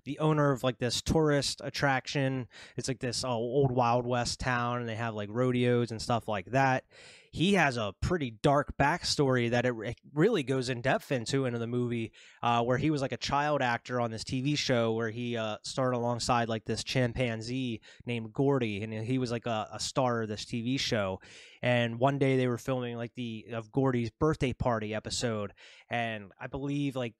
the 0.04 0.18
owner 0.18 0.50
of 0.52 0.64
like 0.64 0.78
this 0.78 1.00
tourist 1.00 1.60
attraction. 1.62 2.48
It's 2.76 2.88
like 2.88 3.00
this 3.00 3.24
uh, 3.24 3.30
old 3.30 3.72
Wild 3.72 4.06
West 4.06 4.40
town, 4.40 4.80
and 4.80 4.88
they 4.88 4.96
have 4.96 5.14
like 5.14 5.28
rodeos 5.30 5.90
and 5.90 6.00
stuff 6.00 6.28
like 6.28 6.46
that. 6.46 6.84
He 7.30 7.54
has 7.54 7.78
a 7.78 7.94
pretty 8.02 8.30
dark 8.30 8.76
backstory 8.76 9.50
that 9.50 9.64
it, 9.64 9.74
it 9.84 9.98
really 10.12 10.42
goes 10.42 10.68
in 10.68 10.82
depth 10.82 11.10
into 11.10 11.46
into 11.46 11.58
the 11.58 11.66
movie, 11.66 12.12
uh, 12.42 12.62
where 12.62 12.76
he 12.76 12.90
was 12.90 13.00
like 13.00 13.12
a 13.12 13.16
child 13.16 13.62
actor 13.62 14.00
on 14.00 14.10
this 14.10 14.24
TV 14.24 14.56
show 14.56 14.92
where 14.92 15.08
he 15.08 15.36
uh, 15.36 15.56
starred 15.62 15.94
alongside 15.94 16.48
like 16.48 16.66
this 16.66 16.84
chimpanzee 16.84 17.80
named 18.04 18.32
Gordy, 18.32 18.82
and 18.82 18.92
he 18.92 19.18
was 19.18 19.30
like 19.30 19.46
a, 19.46 19.68
a 19.72 19.80
star 19.80 20.22
of 20.22 20.28
this 20.28 20.44
TV 20.44 20.78
show. 20.78 21.20
And 21.62 21.98
one 21.98 22.18
day 22.18 22.36
they 22.36 22.48
were 22.48 22.58
filming 22.58 22.96
like 22.96 23.14
the 23.14 23.46
of 23.52 23.72
Gordy's 23.72 24.10
birthday 24.10 24.52
party 24.52 24.94
episode, 24.94 25.54
and 25.88 26.32
I 26.38 26.48
believe 26.48 26.96
like 26.96 27.14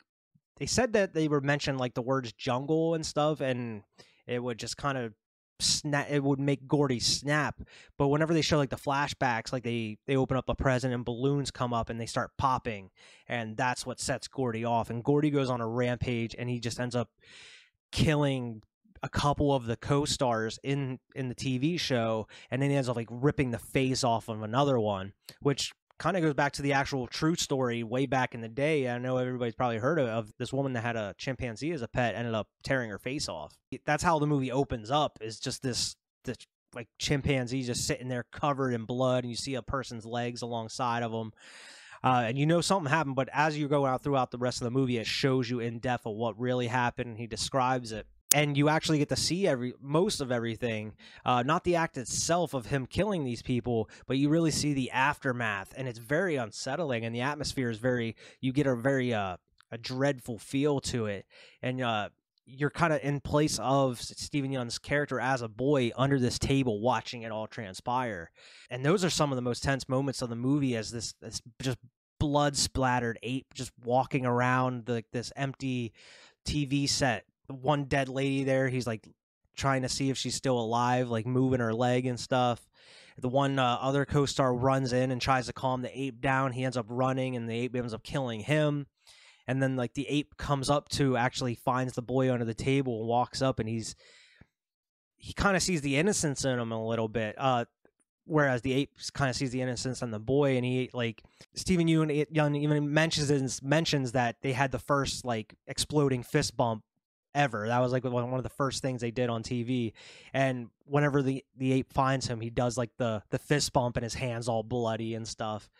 they 0.62 0.67
said 0.67 0.93
that 0.93 1.12
they 1.12 1.26
were 1.26 1.41
mentioned 1.41 1.79
like 1.79 1.94
the 1.94 2.03
words 2.03 2.32
jungle 2.35 2.94
and 2.94 3.05
stuff, 3.05 3.41
and 3.41 3.82
it 4.29 4.41
would 4.41 4.61
just 4.61 4.76
kind 4.76 4.97
of 4.97 5.12
snap. 5.59 6.06
It 6.09 6.23
would 6.23 6.38
make 6.38 6.69
Gordy 6.69 7.00
snap. 7.00 7.61
But 7.99 8.06
whenever 8.06 8.32
they 8.32 8.43
show 8.43 8.59
like 8.59 8.70
the 8.70 8.76
flashbacks, 8.76 9.53
like 9.53 9.64
they 9.64 9.99
they 10.06 10.14
open 10.14 10.37
up 10.37 10.49
a 10.49 10.55
present 10.55 10.94
and 10.94 11.05
balloons 11.05 11.50
come 11.50 11.75
up 11.75 11.91
and 11.91 12.00
they 12.00 12.06
start 12.06 12.31
popping, 12.38 12.91
and 13.26 13.56
that's 13.56 13.85
what 13.85 13.99
sets 13.99 14.29
Gordy 14.29 14.64
off. 14.64 14.88
And 14.88 15.03
Gordy 15.03 15.31
goes 15.31 15.50
on 15.50 15.61
a 15.61 15.67
rampage, 15.67 16.37
and 16.38 16.49
he 16.49 16.61
just 16.61 16.79
ends 16.79 16.94
up 16.94 17.11
killing 17.91 18.62
a 19.03 19.09
couple 19.09 19.53
of 19.53 19.67
the 19.67 19.76
co-stars 19.76 20.61
in 20.62 21.00
in 21.17 21.29
the 21.29 21.35
TV 21.35 21.76
show, 21.76 22.29
and 22.53 22.62
then 22.62 22.70
he 22.70 22.76
ends 22.76 22.88
up 22.88 22.94
like 22.94 23.09
ripping 23.11 23.50
the 23.50 23.59
face 23.59 24.05
off 24.05 24.29
of 24.29 24.43
another 24.43 24.79
one, 24.79 25.12
which 25.41 25.73
kind 26.02 26.16
of 26.16 26.22
goes 26.25 26.34
back 26.34 26.52
to 26.52 26.62
the 26.62 26.72
actual 26.72 27.06
true 27.06 27.37
story 27.37 27.84
way 27.84 28.06
back 28.06 28.34
in 28.34 28.40
the 28.40 28.49
day. 28.49 28.88
I 28.88 28.99
know 28.99 29.19
everybody's 29.19 29.54
probably 29.54 29.78
heard 29.78 30.00
of, 30.00 30.08
of, 30.08 30.32
this 30.37 30.52
woman 30.52 30.72
that 30.72 30.82
had 30.82 30.96
a 30.96 31.14
chimpanzee 31.16 31.70
as 31.70 31.81
a 31.81 31.87
pet 31.87 32.16
ended 32.16 32.34
up 32.34 32.49
tearing 32.64 32.90
her 32.90 32.99
face 32.99 33.28
off. 33.28 33.56
That's 33.87 34.02
how 34.02 34.19
the 34.19 34.26
movie 34.26 34.50
opens 34.50 34.90
up. 34.90 35.19
Is 35.20 35.38
just 35.38 35.62
this 35.62 35.94
this 36.25 36.38
like 36.75 36.88
chimpanzee 36.99 37.62
just 37.62 37.87
sitting 37.87 38.08
there 38.08 38.25
covered 38.32 38.75
in 38.75 38.84
blood, 38.84 39.22
and 39.22 39.31
you 39.31 39.37
see 39.37 39.54
a 39.54 39.62
person's 39.62 40.04
legs 40.04 40.43
alongside 40.43 41.04
of 41.04 41.12
them. 41.12 41.32
Uh, 42.02 42.25
and 42.26 42.37
you 42.37 42.46
know 42.46 42.60
something 42.60 42.90
happened, 42.90 43.14
but 43.14 43.28
as 43.32 43.56
you 43.56 43.69
go 43.69 43.87
out 43.87 44.02
throughout 44.02 44.32
the 44.32 44.38
rest 44.38 44.60
of 44.60 44.64
the 44.64 44.72
movie, 44.72 44.99
it 44.99 45.06
shows 45.06 45.49
you 45.49 45.60
in 45.60 45.78
depth 45.78 46.04
of 46.04 46.16
what 46.16 46.37
really 46.37 46.66
happened, 46.66 47.16
he 47.16 47.28
describes 47.28 47.93
it 47.93 48.08
and 48.34 48.56
you 48.56 48.69
actually 48.69 48.99
get 48.99 49.08
to 49.08 49.17
see 49.17 49.46
every 49.46 49.75
most 49.81 50.20
of 50.20 50.32
everything 50.32 50.93
uh, 51.25 51.43
not 51.43 51.64
the 51.64 51.76
act 51.76 51.96
itself 51.96 52.55
of 52.55 52.67
him 52.67 52.87
killing 52.87 53.25
these 53.25 53.43
people 53.43 53.88
but 54.06 54.17
you 54.17 54.29
really 54.29 54.50
see 54.50 54.73
the 54.73 54.90
aftermath 54.90 55.73
and 55.76 55.88
it's 55.88 55.99
very 55.99 56.37
unsettling 56.37 57.05
and 57.05 57.14
the 57.14 57.20
atmosphere 57.20 57.70
is 57.70 57.79
very 57.79 58.17
you 58.40 58.52
get 58.52 58.67
a 58.67 58.75
very 58.75 59.12
uh, 59.12 59.37
a 59.70 59.79
dreadful 59.79 60.38
feel 60.38 60.81
to 60.81 61.06
it 61.06 61.26
and 61.62 61.81
uh, 61.81 62.08
you're 62.44 62.70
kind 62.70 62.93
of 62.93 63.00
in 63.02 63.20
place 63.20 63.58
of 63.61 64.00
Steven 64.00 64.50
Yeun's 64.50 64.78
character 64.78 65.20
as 65.20 65.43
a 65.43 65.49
boy 65.49 65.93
under 65.96 66.19
this 66.19 66.38
table 66.38 66.81
watching 66.81 67.23
it 67.23 67.32
all 67.32 67.46
transpire 67.46 68.31
and 68.70 68.85
those 68.85 69.05
are 69.05 69.11
some 69.11 69.31
of 69.31 69.37
the 69.37 69.43
most 69.43 69.62
tense 69.62 69.88
moments 69.88 70.23
of 70.23 70.28
the 70.28 70.37
movie 70.37 70.76
as 70.76 70.90
this 70.90 71.14
this 71.21 71.40
just 71.61 71.78
blood 72.18 72.57
splattered 72.57 73.18
ape 73.25 73.52
just 73.52 73.73
walking 73.85 74.25
around 74.25 74.87
the, 74.87 75.04
this 75.12 75.33
empty 75.35 75.92
TV 76.47 76.88
set 76.88 77.25
one 77.52 77.85
dead 77.85 78.09
lady 78.09 78.44
there. 78.44 78.68
He's 78.68 78.87
like 78.87 79.09
trying 79.56 79.82
to 79.82 79.88
see 79.88 80.11
if 80.11 80.18
she's 80.18 80.35
still 80.35 80.59
alive, 80.59 81.09
like 81.09 81.26
moving 81.26 81.61
her 81.61 81.75
leg 81.75 82.06
and 82.06 82.18
stuff. 82.18 82.66
The 83.18 83.28
one 83.28 83.59
uh, 83.59 83.78
other 83.80 84.04
co-star 84.04 84.54
runs 84.54 84.92
in 84.92 85.11
and 85.11 85.21
tries 85.21 85.47
to 85.47 85.52
calm 85.52 85.82
the 85.82 86.00
ape 86.00 86.21
down. 86.21 86.52
He 86.52 86.64
ends 86.64 86.76
up 86.76 86.87
running, 86.88 87.37
and 87.37 87.49
the 87.49 87.54
ape 87.54 87.76
ends 87.76 87.92
up 87.92 88.02
killing 88.02 88.40
him. 88.40 88.87
And 89.47 89.62
then 89.62 89.76
like 89.76 89.94
the 89.94 90.09
ape 90.09 90.37
comes 90.37 90.71
up 90.71 90.88
to 90.90 91.16
actually 91.16 91.54
finds 91.56 91.92
the 91.94 92.02
boy 92.02 92.32
under 92.32 92.44
the 92.44 92.54
table 92.54 93.00
and 93.00 93.09
walks 93.09 93.42
up, 93.42 93.59
and 93.59 93.68
he's 93.68 93.94
he 95.16 95.32
kind 95.32 95.56
of 95.56 95.62
sees 95.62 95.82
the 95.82 95.97
innocence 95.97 96.44
in 96.44 96.59
him 96.59 96.73
a 96.73 96.88
little 96.88 97.09
bit. 97.09 97.37
Uh, 97.38 97.64
whereas 98.25 98.62
the 98.62 98.73
ape 98.73 98.92
kind 99.12 99.30
of 99.30 99.37
sees 99.37 99.50
the 99.50 99.61
innocence 99.61 100.00
in 100.00 100.11
the 100.11 100.18
boy, 100.18 100.56
and 100.56 100.64
he 100.64 100.88
like 100.92 101.23
Steven 101.54 101.88
Yeun, 101.88 102.26
Yeun 102.32 102.56
even 102.56 102.92
mentions 102.92 103.62
mentions 103.62 104.12
that 104.12 104.37
they 104.42 104.52
had 104.52 104.73
the 104.73 104.78
first 104.78 105.25
like 105.25 105.54
exploding 105.66 106.23
fist 106.23 106.56
bump 106.56 106.82
ever. 107.35 107.69
That 107.69 107.81
was 107.81 107.93
like 107.93 108.05
one 108.05 108.35
of 108.35 108.43
the 108.43 108.49
first 108.49 108.83
things 108.83 109.01
they 109.01 109.11
did 109.11 109.31
on 109.31 109.43
TV. 109.43 109.93
And 110.33 110.69
whenever 110.85 111.23
the 111.23 111.45
the 111.57 111.73
ape 111.73 111.93
finds 111.93 112.27
him, 112.27 112.41
he 112.41 112.51
does 112.51 112.77
like 112.77 112.91
the 112.99 113.23
the 113.31 113.39
fist 113.39 113.73
bump 113.73 113.97
and 113.97 114.05
his 114.05 114.15
hands 114.15 114.49
all 114.49 114.62
bloody 114.62 115.15
and 115.15 115.27
stuff. 115.27 115.71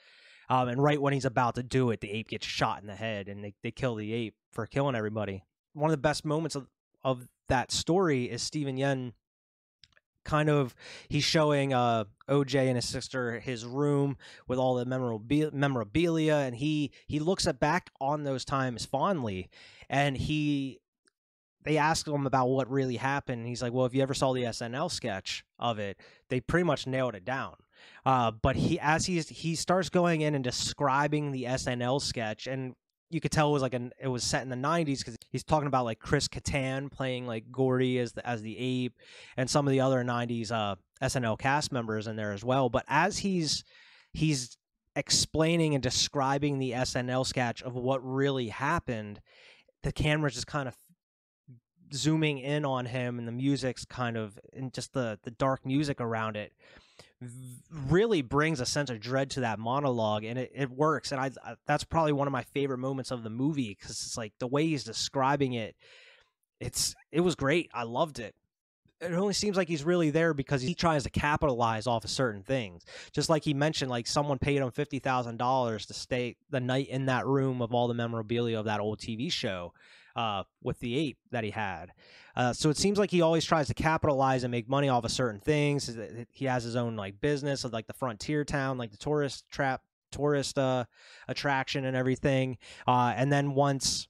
Um, 0.49 0.69
and 0.69 0.83
right 0.83 1.01
when 1.01 1.13
he's 1.13 1.25
about 1.25 1.55
to 1.55 1.63
do 1.63 1.91
it, 1.91 2.01
the 2.01 2.11
ape 2.11 2.29
gets 2.29 2.47
shot 2.47 2.81
in 2.81 2.87
the 2.87 2.95
head, 2.95 3.29
and 3.29 3.43
they, 3.43 3.55
they 3.63 3.71
kill 3.71 3.95
the 3.95 4.13
ape 4.13 4.35
for 4.51 4.67
killing 4.67 4.95
everybody. 4.95 5.45
One 5.73 5.89
of 5.91 5.93
the 5.93 6.03
best 6.03 6.25
moments 6.25 6.57
of 6.57 6.67
of 7.05 7.27
that 7.49 7.73
story 7.73 8.25
is 8.25 8.43
Steven 8.43 8.77
Yeun 8.77 9.13
kind 10.25 10.49
of 10.49 10.75
he's 11.09 11.25
showing 11.25 11.75
uh 11.75 12.05
OJ 12.29 12.67
and 12.67 12.77
his 12.77 12.89
sister 12.89 13.41
his 13.41 13.65
room 13.65 14.17
with 14.47 14.59
all 14.59 14.77
the 14.77 14.85
memorabilia 15.53 16.37
and 16.37 16.55
he 16.55 16.93
he 17.07 17.19
looks 17.19 17.47
at 17.47 17.59
back 17.59 17.91
on 18.01 18.23
those 18.23 18.45
times 18.45 18.85
fondly 18.85 19.51
and 19.89 20.17
he 20.17 20.79
they 21.65 21.79
asked 21.79 22.09
him 22.09 22.27
about 22.27 22.49
what 22.49 22.71
really 22.71 22.97
happened. 22.97 23.47
He's 23.47 23.63
like, 23.63 23.73
well, 23.73 23.87
if 23.87 23.95
you 23.95 24.03
ever 24.03 24.15
saw 24.15 24.33
the 24.33 24.43
SNL 24.43 24.91
sketch 24.91 25.45
of 25.59 25.79
it, 25.79 25.99
they 26.29 26.41
pretty 26.41 26.65
much 26.65 26.87
nailed 26.87 27.15
it 27.15 27.25
down. 27.25 27.55
Uh, 28.05 28.31
but 28.31 28.57
he, 28.57 28.79
as 28.81 29.07
he's, 29.07 29.29
he 29.29 29.55
starts 29.55 29.89
going 29.89 30.21
in 30.21 30.35
and 30.35 30.45
describing 30.45 31.33
the 31.33 31.45
SNL 31.45 32.01
sketch, 32.01 32.47
and 32.47 32.75
you 33.13 33.21
could 33.21 33.31
tell 33.31 33.51
it 33.51 33.53
was 33.53 33.63
like 33.63 33.75
an 33.75 33.93
it 34.01 34.09
was 34.09 34.25
set 34.25 34.43
in 34.43 34.49
the 34.49 34.57
90s 34.57 34.99
because 34.99 35.17
he's 35.31 35.45
talking 35.45 35.67
about 35.67 35.85
like 35.85 35.99
Chris 35.99 36.29
Kattan 36.29 36.91
playing 36.91 37.27
like 37.27 37.53
Gordy 37.53 37.99
as 37.99 38.13
the 38.13 38.27
as 38.27 38.41
the 38.41 38.57
ape 38.59 38.95
and 39.37 39.51
some 39.51 39.67
of 39.67 39.71
the 39.71 39.81
other 39.81 40.03
90s 40.03 40.51
uh 40.51 40.77
SNL 41.03 41.39
cast 41.39 41.73
members 41.73 42.07
in 42.07 42.17
there 42.17 42.33
as 42.33 42.43
well 42.43 42.71
but 42.71 42.85
as 42.89 43.19
he's 43.19 43.65
he's 44.15 44.57
explaining 44.97 45.75
and 45.75 45.83
describing 45.83 46.59
the 46.59 46.73
SNL 46.73 47.27
sketch 47.27 47.63
of 47.63 47.75
what 47.75 48.01
really 48.03 48.49
happened 48.49 49.21
the 49.83 49.93
camera's 49.93 50.35
just 50.35 50.47
kind 50.47 50.67
of 50.67 50.77
zooming 51.93 52.39
in 52.39 52.65
on 52.65 52.87
him 52.87 53.19
and 53.19 53.27
the 53.27 53.33
music's 53.33 53.85
kind 53.85 54.17
of 54.17 54.39
and 54.53 54.73
just 54.73 54.93
the 54.93 55.19
the 55.23 55.31
dark 55.31 55.65
music 55.67 56.01
around 56.01 56.37
it 56.37 56.53
really 57.71 58.23
brings 58.23 58.61
a 58.61 58.67
sense 58.67 58.91
of 58.91 59.01
dread 59.01 59.31
to 59.31 59.41
that 59.41 59.59
monologue 59.59 60.25
and 60.25 60.39
it, 60.39 60.51
it 60.55 60.71
works. 60.71 61.13
And 61.13 61.21
I, 61.21 61.31
I 61.45 61.55
that's 61.67 61.85
probably 61.85 62.13
one 62.13 62.27
of 62.27 62.33
my 62.33 62.43
favorite 62.43 62.79
moments 62.79 63.11
of 63.11 63.23
the 63.23 63.31
movie 63.31 63.77
because 63.79 63.91
it's 63.91 64.17
like 64.17 64.33
the 64.39 64.47
way 64.47 64.67
he's 64.67 64.85
describing 64.85 65.53
it 65.53 65.77
it's 66.61 66.95
it 67.11 67.21
was 67.21 67.35
great. 67.35 67.71
I 67.75 67.83
loved 67.83 68.19
it. 68.19 68.35
It 69.01 69.13
only 69.13 69.35
seems 69.35 69.57
like 69.57 69.67
he's 69.67 69.83
really 69.83 70.11
there 70.11 70.33
because 70.33 70.63
he 70.63 70.75
tries 70.75 71.03
to 71.03 71.11
capitalize 71.11 71.89
off 71.89 72.05
of 72.05 72.11
certain 72.11 72.45
things. 72.45 72.85
Just 73.13 73.29
like 73.29 73.43
he 73.43 73.53
mentioned 73.53 73.91
like 73.91 74.07
someone 74.07 74.39
paid 74.39 74.59
him 74.59 74.71
$50000 74.71 75.87
to 75.87 75.95
stay 75.95 76.37
the 76.51 76.61
night 76.61 76.89
in 76.89 77.07
that 77.07 77.27
room 77.27 77.61
of 77.61 77.75
all 77.75 77.89
the 77.89 77.95
memorabilia 77.95 78.59
of 78.59 78.67
that 78.67 78.79
old 78.79 79.01
tv 79.01 79.31
show 79.31 79.73
uh, 80.17 80.45
with 80.63 80.79
the 80.81 80.99
ape 80.99 81.19
that 81.31 81.45
he 81.45 81.51
had. 81.51 81.93
Uh, 82.35 82.53
so 82.53 82.71
it 82.71 82.77
seems 82.77 82.99
like 82.99 83.11
he 83.11 83.21
always 83.21 83.45
tries 83.45 83.69
to 83.69 83.75
capitalize 83.75 84.45
and 84.45 84.51
make 84.51 84.69
money 84.69 84.89
off 84.89 85.05
of 85.05 85.11
certain 85.11 85.41
things. 85.41 85.91
He 86.31 86.47
has 86.47 86.65
his 86.65 86.77
own 86.77 86.97
like 86.97 87.21
business 87.21 87.65
of 87.65 87.73
like 87.73 87.87
the 87.87 87.93
frontier 87.93 88.45
town, 88.45 88.79
like 88.79 88.91
the 88.91 88.97
tourist 88.97 89.45
trap, 89.51 89.83
tourist 90.11 90.59
uh, 90.59 90.85
attraction 91.29 91.85
and 91.85 91.97
everything. 91.97 92.59
Uh, 92.87 93.13
and 93.17 93.33
then 93.33 93.55
once 93.55 94.09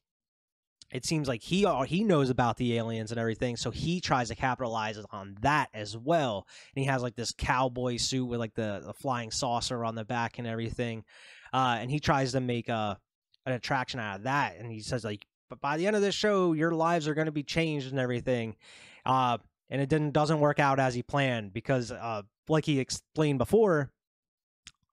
it 0.93 1.07
seems 1.07 1.27
like 1.27 1.43
he 1.43 1.65
uh, 1.65 1.83
he 1.83 2.05
knows 2.05 2.29
about 2.29 2.59
the 2.59 2.77
aliens 2.77 3.11
and 3.11 3.19
everything, 3.19 3.57
so 3.57 3.71
he 3.71 4.01
tries 4.01 4.29
to 4.29 4.35
capitalize 4.35 4.99
on 5.11 5.37
that 5.41 5.71
as 5.73 5.97
well. 5.97 6.47
And 6.75 6.85
he 6.85 6.91
has 6.91 7.03
like 7.03 7.17
this 7.17 7.33
cowboy 7.37 7.97
suit 7.97 8.27
with 8.27 8.39
like 8.39 8.55
the, 8.55 8.83
the 8.85 8.93
flying 8.93 9.31
saucer 9.31 9.85
on 9.85 9.95
the 9.95 10.05
back 10.05 10.39
and 10.39 10.47
everything. 10.47 11.05
Uh, 11.53 11.79
and 11.81 11.91
he 11.91 11.99
tries 11.99 12.33
to 12.33 12.41
make 12.41 12.69
a 12.69 12.99
an 13.47 13.55
attraction 13.55 14.01
out 14.01 14.19
of 14.19 14.23
that. 14.25 14.57
And 14.59 14.71
he 14.71 14.81
says 14.81 15.03
like 15.03 15.27
but 15.53 15.61
by 15.61 15.77
the 15.77 15.87
end 15.87 15.95
of 15.95 16.01
this 16.01 16.15
show, 16.15 16.55
your 16.55 16.71
lives 16.71 17.07
are 17.07 17.13
going 17.13 17.27
to 17.27 17.31
be 17.31 17.43
changed 17.43 17.91
and 17.91 18.01
everything. 18.01 18.57
Uh, 19.05 19.37
and 19.69 19.83
it 19.83 19.91
didn't 19.91 20.13
doesn't 20.13 20.41
work 20.41 20.59
out 20.59 20.81
as 20.81 20.95
he 20.95 21.03
planned 21.03 21.53
because, 21.53 21.91
uh, 21.91 22.23
like 22.49 22.65
he 22.65 22.81
explained 22.81 23.37
before, 23.37 23.91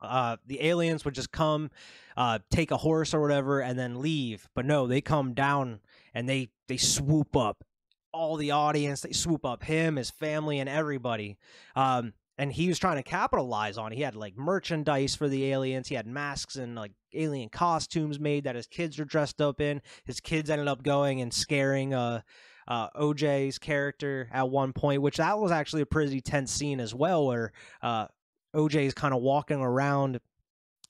uh, 0.01 0.35
the 0.45 0.61
aliens 0.61 1.05
would 1.05 1.15
just 1.15 1.31
come, 1.31 1.71
uh, 2.17 2.39
take 2.51 2.71
a 2.71 2.77
horse 2.77 3.13
or 3.13 3.21
whatever, 3.21 3.61
and 3.61 3.79
then 3.79 4.01
leave. 4.01 4.49
But 4.53 4.65
no, 4.65 4.85
they 4.85 4.99
come 4.99 5.33
down 5.33 5.79
and 6.13 6.27
they 6.27 6.49
they 6.67 6.75
swoop 6.75 7.37
up 7.37 7.63
all 8.11 8.35
the 8.35 8.51
audience. 8.51 8.99
They 8.99 9.13
swoop 9.13 9.45
up 9.45 9.63
him, 9.63 9.95
his 9.95 10.09
family, 10.09 10.59
and 10.59 10.67
everybody. 10.67 11.37
Um, 11.77 12.11
and 12.39 12.53
he 12.53 12.69
was 12.69 12.79
trying 12.79 12.95
to 12.95 13.03
capitalize 13.03 13.77
on. 13.77 13.91
It. 13.91 13.97
He 13.97 14.01
had 14.01 14.15
like 14.15 14.37
merchandise 14.37 15.13
for 15.13 15.27
the 15.27 15.51
aliens. 15.51 15.89
He 15.89 15.95
had 15.95 16.07
masks 16.07 16.55
and 16.55 16.73
like 16.73 16.93
alien 17.13 17.49
costumes 17.49 18.17
made 18.17 18.45
that 18.45 18.55
his 18.55 18.65
kids 18.65 18.97
were 18.97 19.03
dressed 19.03 19.41
up 19.41 19.59
in. 19.59 19.81
His 20.05 20.21
kids 20.21 20.49
ended 20.49 20.69
up 20.69 20.81
going 20.81 21.19
and 21.19 21.33
scaring 21.33 21.93
uh, 21.93 22.21
uh, 22.65 22.89
OJ's 22.91 23.59
character 23.59 24.29
at 24.31 24.49
one 24.49 24.71
point, 24.71 25.01
which 25.01 25.17
that 25.17 25.37
was 25.37 25.51
actually 25.51 25.81
a 25.81 25.85
pretty 25.85 26.21
tense 26.21 26.53
scene 26.53 26.79
as 26.79 26.95
well, 26.95 27.27
where 27.27 27.51
uh, 27.81 28.07
OJ 28.55 28.85
is 28.85 28.93
kind 28.93 29.13
of 29.13 29.21
walking 29.21 29.59
around 29.59 30.21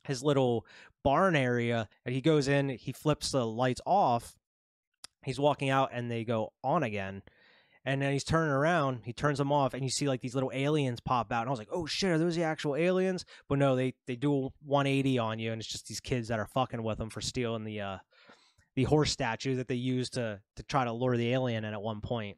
his 0.03 0.21
little 0.21 0.67
barn 1.03 1.35
area, 1.35 1.89
and 2.05 2.13
he 2.13 2.21
goes 2.21 2.47
in, 2.47 2.69
he 2.69 2.91
flips 2.91 3.31
the 3.31 3.43
lights 3.43 3.81
off. 3.87 4.35
He's 5.25 5.39
walking 5.39 5.71
out, 5.71 5.89
and 5.93 6.11
they 6.11 6.23
go 6.25 6.53
on 6.63 6.83
again 6.83 7.23
and 7.85 8.01
then 8.01 8.11
he's 8.11 8.23
turning 8.23 8.51
around, 8.51 9.01
he 9.05 9.13
turns 9.13 9.37
them 9.37 9.51
off, 9.51 9.73
and 9.73 9.83
you 9.83 9.89
see 9.89 10.07
like 10.07 10.21
these 10.21 10.35
little 10.35 10.51
aliens 10.53 10.99
pop 10.99 11.31
out. 11.31 11.41
And 11.41 11.49
I 11.49 11.51
was 11.51 11.59
like, 11.59 11.69
oh 11.71 11.85
shit, 11.85 12.11
are 12.11 12.17
those 12.17 12.35
the 12.35 12.43
actual 12.43 12.75
aliens? 12.75 13.25
But 13.47 13.59
no, 13.59 13.75
they 13.75 13.93
they 14.05 14.15
do 14.15 14.33
a 14.33 14.49
180 14.65 15.17
on 15.19 15.39
you, 15.39 15.51
and 15.51 15.61
it's 15.61 15.69
just 15.69 15.87
these 15.87 15.99
kids 15.99 16.27
that 16.27 16.39
are 16.39 16.47
fucking 16.47 16.83
with 16.83 16.97
them 16.97 17.09
for 17.09 17.21
stealing 17.21 17.63
the 17.63 17.81
uh 17.81 17.97
the 18.75 18.83
horse 18.83 19.11
statue 19.11 19.55
that 19.55 19.67
they 19.67 19.75
used 19.75 20.13
to 20.13 20.39
to 20.55 20.63
try 20.63 20.83
to 20.83 20.91
lure 20.91 21.17
the 21.17 21.33
alien 21.33 21.65
in 21.65 21.73
at 21.73 21.81
one 21.81 22.01
point. 22.01 22.37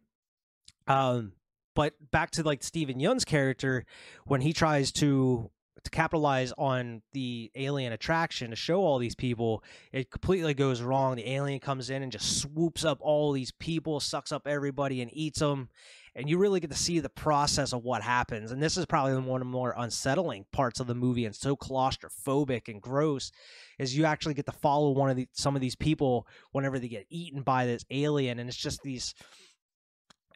Um, 0.87 1.33
but 1.75 1.93
back 2.11 2.31
to 2.31 2.43
like 2.43 2.63
Steven 2.63 2.99
Yeun's 2.99 3.25
character 3.25 3.85
when 4.25 4.41
he 4.41 4.53
tries 4.53 4.91
to 4.93 5.49
to 5.83 5.89
capitalize 5.89 6.53
on 6.57 7.01
the 7.13 7.51
alien 7.55 7.93
attraction 7.93 8.49
to 8.49 8.55
show 8.55 8.81
all 8.81 8.99
these 8.99 9.15
people, 9.15 9.63
it 9.91 10.11
completely 10.11 10.53
goes 10.53 10.81
wrong. 10.81 11.15
The 11.15 11.29
alien 11.29 11.59
comes 11.59 11.89
in 11.89 12.03
and 12.03 12.11
just 12.11 12.41
swoops 12.41 12.85
up 12.85 12.99
all 13.01 13.31
these 13.31 13.51
people, 13.51 13.99
sucks 13.99 14.31
up 14.31 14.47
everybody, 14.47 15.01
and 15.01 15.11
eats 15.13 15.39
them. 15.39 15.69
And 16.13 16.29
you 16.29 16.37
really 16.37 16.59
get 16.59 16.71
to 16.71 16.77
see 16.77 16.99
the 16.99 17.09
process 17.09 17.71
of 17.71 17.83
what 17.83 18.01
happens. 18.01 18.51
And 18.51 18.61
this 18.61 18.75
is 18.75 18.85
probably 18.85 19.13
one 19.15 19.41
of 19.41 19.47
the 19.47 19.51
more 19.51 19.73
unsettling 19.77 20.45
parts 20.51 20.81
of 20.81 20.87
the 20.87 20.93
movie 20.93 21.25
and 21.25 21.33
so 21.33 21.55
claustrophobic 21.55 22.67
and 22.67 22.81
gross 22.81 23.31
is 23.79 23.95
you 23.95 24.03
actually 24.03 24.33
get 24.33 24.45
to 24.47 24.51
follow 24.51 24.91
one 24.91 25.09
of 25.09 25.15
the 25.15 25.29
some 25.31 25.55
of 25.55 25.61
these 25.61 25.75
people 25.75 26.27
whenever 26.51 26.79
they 26.79 26.89
get 26.89 27.05
eaten 27.09 27.43
by 27.43 27.65
this 27.65 27.85
alien. 27.89 28.39
And 28.39 28.49
it's 28.49 28.57
just 28.57 28.83
these 28.83 29.15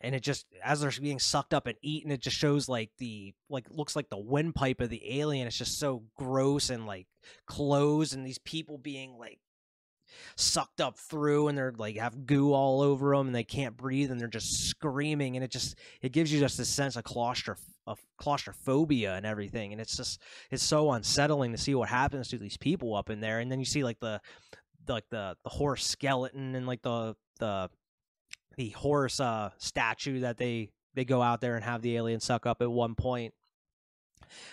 and 0.01 0.15
it 0.15 0.21
just 0.21 0.45
as 0.63 0.81
they're 0.81 0.91
being 1.01 1.19
sucked 1.19 1.53
up 1.53 1.67
and 1.67 1.77
eaten 1.81 2.11
it 2.11 2.21
just 2.21 2.37
shows 2.37 2.67
like 2.69 2.91
the 2.97 3.33
like 3.49 3.65
looks 3.69 3.95
like 3.95 4.09
the 4.09 4.17
windpipe 4.17 4.81
of 4.81 4.89
the 4.89 5.19
alien 5.19 5.47
it's 5.47 5.57
just 5.57 5.79
so 5.79 6.03
gross 6.15 6.69
and 6.69 6.85
like 6.85 7.07
closed 7.45 8.15
and 8.15 8.25
these 8.25 8.39
people 8.39 8.77
being 8.77 9.17
like 9.17 9.39
sucked 10.35 10.81
up 10.81 10.97
through 10.97 11.47
and 11.47 11.57
they're 11.57 11.73
like 11.77 11.97
have 11.97 12.25
goo 12.25 12.53
all 12.53 12.81
over 12.81 13.15
them 13.15 13.27
and 13.27 13.35
they 13.35 13.43
can't 13.43 13.75
breathe 13.77 14.11
and 14.11 14.19
they're 14.19 14.27
just 14.27 14.67
screaming 14.67 15.35
and 15.35 15.43
it 15.43 15.51
just 15.51 15.77
it 16.01 16.11
gives 16.11 16.31
you 16.31 16.39
just 16.39 16.59
a 16.59 16.65
sense 16.65 16.95
of 16.95 17.03
claustroph- 17.03 17.73
of 17.87 17.99
claustrophobia 18.17 19.15
and 19.15 19.25
everything 19.25 19.71
and 19.71 19.81
it's 19.81 19.97
just 19.97 20.21
it's 20.51 20.63
so 20.63 20.91
unsettling 20.91 21.51
to 21.51 21.57
see 21.57 21.75
what 21.75 21.89
happens 21.89 22.29
to 22.29 22.37
these 22.37 22.57
people 22.57 22.95
up 22.95 23.09
in 23.09 23.19
there 23.19 23.39
and 23.39 23.51
then 23.51 23.59
you 23.59 23.65
see 23.65 23.83
like 23.83 23.99
the 23.99 24.19
like 24.87 25.09
the 25.09 25.35
the 25.43 25.49
horse 25.49 25.85
skeleton 25.85 26.55
and 26.55 26.67
like 26.67 26.81
the 26.81 27.15
the 27.39 27.69
the 28.55 28.69
horse 28.69 29.19
uh, 29.19 29.51
statue 29.57 30.21
that 30.21 30.37
they 30.37 30.69
they 30.93 31.05
go 31.05 31.21
out 31.21 31.41
there 31.41 31.55
and 31.55 31.63
have 31.63 31.81
the 31.81 31.95
alien 31.97 32.19
suck 32.19 32.45
up 32.45 32.61
at 32.61 32.71
one 32.71 32.95
point. 32.95 33.33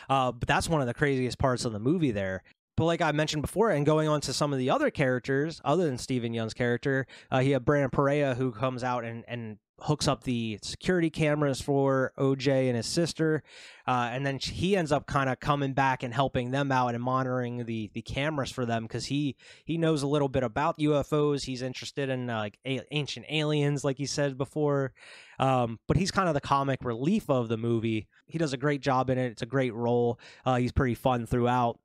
Uh, 0.09 0.33
but 0.33 0.49
that's 0.49 0.69
one 0.69 0.81
of 0.81 0.87
the 0.87 0.95
craziest 0.95 1.39
parts 1.39 1.65
of 1.65 1.73
the 1.73 1.79
movie 1.79 2.11
there. 2.11 2.43
But 2.77 2.85
like 2.85 3.01
I 3.01 3.13
mentioned 3.13 3.43
before, 3.43 3.71
and 3.71 3.85
going 3.85 4.09
on 4.09 4.21
to 4.23 4.33
some 4.33 4.53
of 4.53 4.59
the 4.59 4.71
other 4.71 4.91
characters, 4.91 5.61
other 5.65 5.85
than 5.85 5.99
Steven 5.99 6.33
Yeun's 6.33 6.55
character, 6.55 7.07
uh, 7.31 7.41
he 7.41 7.51
had 7.51 7.65
Brandon 7.65 7.91
Perea 7.91 8.35
who 8.35 8.51
comes 8.51 8.83
out 8.83 9.05
and, 9.05 9.25
and 9.29 9.59
hooks 9.85 10.09
up 10.09 10.25
the 10.25 10.59
security 10.63 11.11
cameras 11.11 11.61
for 11.61 12.13
OJ 12.19 12.69
and 12.69 12.77
his 12.77 12.87
sister, 12.87 13.43
uh, 13.87 14.11
and 14.13 14.25
then 14.25 14.39
he 14.39 14.77
ends 14.77 14.93
up 14.93 15.07
kind 15.07 15.29
of 15.29 15.41
coming 15.41 15.73
back 15.73 16.03
and 16.03 16.15
helping 16.15 16.51
them 16.51 16.71
out 16.73 16.95
and 16.95 17.03
monitoring 17.03 17.65
the 17.65 17.91
the 17.95 18.03
cameras 18.03 18.51
for 18.51 18.65
them 18.65 18.85
because 18.85 19.07
he 19.07 19.37
he 19.65 19.79
knows 19.79 20.03
a 20.03 20.07
little 20.07 20.29
bit 20.29 20.43
about 20.43 20.79
UFOs. 20.79 21.45
He's 21.45 21.63
interested 21.63 22.09
in 22.09 22.31
uh, 22.31 22.39
like 22.39 22.59
a- 22.67 22.87
ancient 22.91 23.27
aliens, 23.29 23.85
like 23.85 23.99
he 23.99 24.07
said 24.07 24.39
before. 24.39 24.93
Um, 25.39 25.81
but 25.89 25.97
he's 25.97 26.11
kind 26.11 26.29
of 26.29 26.35
the 26.35 26.41
comic 26.41 26.85
relief 26.85 27.29
of 27.29 27.49
the 27.49 27.57
movie. 27.57 28.07
He 28.27 28.39
does 28.39 28.53
a 28.53 28.57
great 28.57 28.81
job 28.81 29.11
in 29.11 29.19
it. 29.19 29.33
It's 29.33 29.43
a 29.43 29.47
great 29.47 29.75
role. 29.75 30.21
Uh, 30.45 30.57
he's 30.57 30.73
pretty 30.73 30.95
fun 30.95 31.27
throughout. 31.27 31.79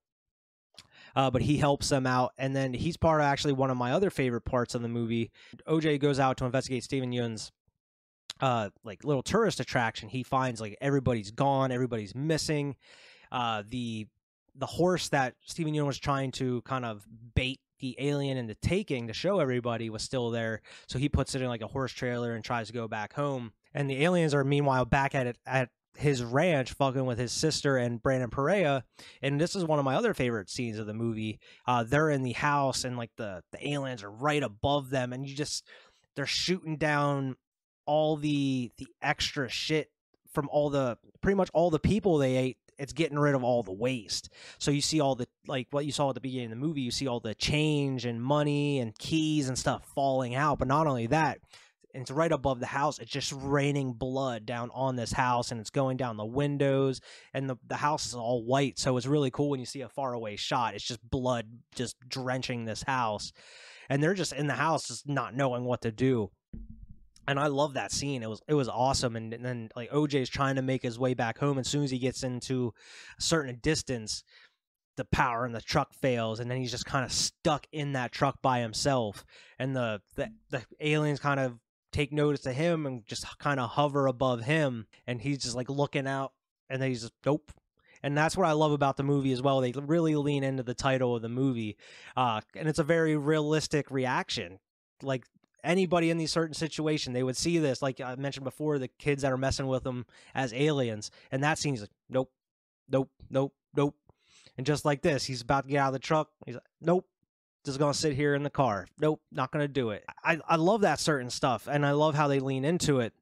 Uh, 1.15 1.31
but 1.31 1.41
he 1.41 1.57
helps 1.57 1.89
them 1.89 2.05
out. 2.05 2.33
And 2.37 2.55
then 2.55 2.75
he's 2.75 2.95
part 2.97 3.21
of 3.21 3.25
actually 3.25 3.53
one 3.53 3.71
of 3.71 3.77
my 3.77 3.91
other 3.91 4.11
favorite 4.11 4.41
parts 4.41 4.75
of 4.75 4.83
the 4.83 4.87
movie. 4.87 5.31
OJ 5.67 5.99
goes 5.99 6.19
out 6.19 6.37
to 6.37 6.45
investigate 6.45 6.83
Steven 6.83 7.11
Yeun's 7.11 7.51
uh 8.41 8.69
like 8.83 9.03
little 9.03 9.23
tourist 9.23 9.59
attraction 9.59 10.09
he 10.09 10.23
finds 10.23 10.61
like 10.61 10.77
everybody's 10.81 11.31
gone 11.31 11.71
everybody's 11.71 12.15
missing 12.15 12.75
uh 13.31 13.63
the 13.69 14.07
the 14.59 14.65
horse 14.65 15.09
that 15.09 15.35
Steven 15.45 15.75
Yeun 15.75 15.85
was 15.85 15.99
trying 15.99 16.31
to 16.31 16.63
kind 16.63 16.83
of 16.83 17.05
bait 17.35 17.59
the 17.79 17.95
alien 17.99 18.37
into 18.37 18.55
taking 18.55 19.05
to 19.07 19.13
show 19.13 19.39
everybody 19.39 19.89
was 19.89 20.01
still 20.01 20.31
there 20.31 20.61
so 20.87 20.97
he 20.97 21.09
puts 21.09 21.35
it 21.35 21.41
in 21.41 21.47
like 21.47 21.61
a 21.61 21.67
horse 21.67 21.91
trailer 21.91 22.33
and 22.33 22.43
tries 22.43 22.67
to 22.67 22.73
go 22.73 22.87
back 22.87 23.13
home 23.13 23.51
and 23.73 23.89
the 23.89 24.03
aliens 24.03 24.33
are 24.33 24.43
meanwhile 24.43 24.85
back 24.85 25.13
at 25.13 25.27
it 25.27 25.37
at 25.45 25.69
his 25.97 26.23
ranch 26.23 26.73
fucking 26.73 27.05
with 27.05 27.17
his 27.17 27.31
sister 27.31 27.77
and 27.77 28.01
Brandon 28.01 28.29
Perea. 28.29 28.83
And 29.21 29.41
this 29.41 29.55
is 29.55 29.65
one 29.65 29.79
of 29.79 29.85
my 29.85 29.95
other 29.95 30.13
favorite 30.13 30.49
scenes 30.49 30.77
of 30.77 30.85
the 30.85 30.93
movie. 30.93 31.39
Uh, 31.65 31.83
they're 31.83 32.11
in 32.11 32.21
the 32.23 32.33
house 32.33 32.83
and 32.83 32.97
like 32.97 33.11
the, 33.17 33.41
the 33.51 33.69
aliens 33.69 34.03
are 34.03 34.11
right 34.11 34.43
above 34.43 34.89
them 34.91 35.11
and 35.11 35.27
you 35.27 35.35
just 35.35 35.65
they're 36.15 36.25
shooting 36.25 36.77
down 36.77 37.35
all 37.87 38.17
the 38.17 38.71
the 38.77 38.87
extra 39.01 39.49
shit 39.49 39.89
from 40.31 40.49
all 40.51 40.69
the 40.69 40.97
pretty 41.21 41.35
much 41.35 41.49
all 41.53 41.71
the 41.71 41.79
people 41.79 42.17
they 42.17 42.35
ate 42.35 42.57
it's 42.77 42.93
getting 42.93 43.17
rid 43.17 43.35
of 43.35 43.43
all 43.43 43.63
the 43.63 43.71
waste. 43.71 44.29
So 44.59 44.71
you 44.71 44.81
see 44.81 44.99
all 44.99 45.15
the 45.15 45.27
like 45.47 45.67
what 45.71 45.85
you 45.85 45.91
saw 45.91 46.09
at 46.09 46.15
the 46.15 46.21
beginning 46.21 46.51
of 46.51 46.59
the 46.59 46.65
movie 46.65 46.81
you 46.81 46.91
see 46.91 47.07
all 47.07 47.19
the 47.19 47.35
change 47.35 48.05
and 48.05 48.21
money 48.21 48.79
and 48.79 48.97
keys 48.97 49.47
and 49.47 49.57
stuff 49.57 49.89
falling 49.95 50.35
out. 50.35 50.59
But 50.59 50.67
not 50.67 50.87
only 50.87 51.07
that 51.07 51.39
it's 51.93 52.11
right 52.11 52.31
above 52.31 52.59
the 52.59 52.67
house 52.67 52.99
it's 52.99 53.09
just 53.09 53.33
raining 53.35 53.93
blood 53.93 54.45
down 54.45 54.69
on 54.73 54.95
this 54.95 55.11
house 55.11 55.51
and 55.51 55.59
it's 55.59 55.71
going 55.71 55.97
down 55.97 56.17
the 56.17 56.25
windows 56.25 57.01
and 57.33 57.49
the, 57.49 57.55
the 57.67 57.77
house 57.77 58.05
is 58.05 58.13
all 58.13 58.43
white. 58.43 58.77
So 58.77 58.97
it's 58.97 59.07
really 59.07 59.31
cool 59.31 59.49
when 59.49 59.59
you 59.59 59.65
see 59.65 59.81
a 59.81 59.89
faraway 59.89 60.35
shot 60.35 60.75
it's 60.75 60.83
just 60.83 61.07
blood 61.09 61.47
just 61.75 61.95
drenching 62.07 62.65
this 62.65 62.83
house. 62.83 63.31
And 63.89 64.03
they're 64.03 64.13
just 64.13 64.33
in 64.33 64.47
the 64.47 64.53
house 64.53 64.89
just 64.89 65.07
not 65.07 65.35
knowing 65.35 65.63
what 65.63 65.81
to 65.81 65.91
do 65.91 66.29
and 67.27 67.39
I 67.39 67.47
love 67.47 67.73
that 67.73 67.91
scene. 67.91 68.23
It 68.23 68.29
was 68.29 68.41
it 68.47 68.53
was 68.53 68.69
awesome. 68.69 69.15
And, 69.15 69.33
and 69.33 69.43
then 69.43 69.69
like 69.75 69.91
OJ's 69.91 70.29
trying 70.29 70.55
to 70.55 70.61
make 70.61 70.83
his 70.83 70.97
way 70.97 71.13
back 71.13 71.37
home. 71.37 71.57
As 71.57 71.67
soon 71.67 71.83
as 71.83 71.91
he 71.91 71.99
gets 71.99 72.23
into 72.23 72.73
a 73.17 73.21
certain 73.21 73.59
distance, 73.61 74.23
the 74.95 75.05
power 75.05 75.45
in 75.45 75.51
the 75.51 75.61
truck 75.61 75.93
fails, 75.93 76.39
and 76.39 76.49
then 76.49 76.57
he's 76.57 76.71
just 76.71 76.85
kind 76.85 77.05
of 77.05 77.11
stuck 77.11 77.67
in 77.71 77.93
that 77.93 78.11
truck 78.11 78.41
by 78.41 78.59
himself. 78.59 79.25
And 79.59 79.75
the 79.75 80.01
the, 80.15 80.31
the 80.49 80.63
aliens 80.79 81.19
kind 81.19 81.39
of 81.39 81.59
take 81.91 82.13
notice 82.13 82.45
of 82.45 82.53
him 82.53 82.85
and 82.85 83.05
just 83.05 83.25
kind 83.39 83.59
of 83.59 83.71
hover 83.71 84.07
above 84.07 84.41
him, 84.41 84.87
and 85.05 85.21
he's 85.21 85.39
just 85.39 85.55
like 85.55 85.69
looking 85.69 86.07
out, 86.07 86.31
and 86.69 86.81
then 86.81 86.89
he's 86.89 87.01
just 87.01 87.13
nope. 87.25 87.51
And 88.03 88.17
that's 88.17 88.37
what 88.37 88.47
I 88.47 88.51
love 88.51 88.71
about 88.71 88.95
the 88.95 89.03
movie 89.03 89.31
as 89.31 89.41
well. 89.41 89.59
They 89.59 89.71
really 89.71 90.15
lean 90.15 90.43
into 90.43 90.63
the 90.63 90.75
title 90.75 91.15
of 91.15 91.21
the 91.21 91.29
movie, 91.29 91.77
uh, 92.15 92.41
and 92.55 92.69
it's 92.69 92.79
a 92.79 92.83
very 92.83 93.17
realistic 93.17 93.91
reaction. 93.91 94.59
Like 95.03 95.25
anybody 95.67 96.09
in 96.09 96.17
these 96.17 96.31
certain 96.31 96.53
situation, 96.53 97.13
they 97.13 97.23
would 97.23 97.37
see 97.37 97.59
this. 97.59 97.81
Like 97.81 98.01
I 98.01 98.15
mentioned 98.15 98.45
before, 98.45 98.79
the 98.79 98.87
kids 98.87 99.21
that 99.21 99.31
are 99.31 99.37
messing 99.37 99.67
with 99.67 99.83
them 99.83 100.05
as 100.33 100.53
aliens, 100.53 101.11
and 101.31 101.43
that 101.43 101.59
scene's 101.59 101.81
like, 101.81 101.91
nope, 102.09 102.31
nope, 102.89 103.11
nope, 103.29 103.53
nope. 103.75 103.95
And 104.57 104.65
just 104.65 104.85
like 104.85 105.01
this, 105.01 105.25
he's 105.25 105.41
about 105.41 105.65
to 105.65 105.69
get 105.69 105.77
out 105.77 105.87
of 105.87 105.93
the 105.93 105.99
truck. 105.99 106.29
He's 106.45 106.55
like, 106.55 106.63
nope, 106.81 107.05
just 107.65 107.79
gonna 107.79 107.93
sit 107.93 108.13
here 108.13 108.33
in 108.33 108.43
the 108.43 108.49
car. 108.49 108.87
Nope, 108.99 109.21
not 109.31 109.51
gonna 109.51 109.67
do 109.67 109.91
it. 109.91 110.03
I, 110.23 110.39
I 110.47 110.55
love 110.55 110.81
that 110.81 110.99
certain 110.99 111.29
stuff, 111.29 111.67
and 111.69 111.85
I 111.85 111.91
love 111.91 112.15
how 112.15 112.27
they 112.27 112.39
lean 112.39 112.65
into 112.65 112.99
it. 113.01 113.13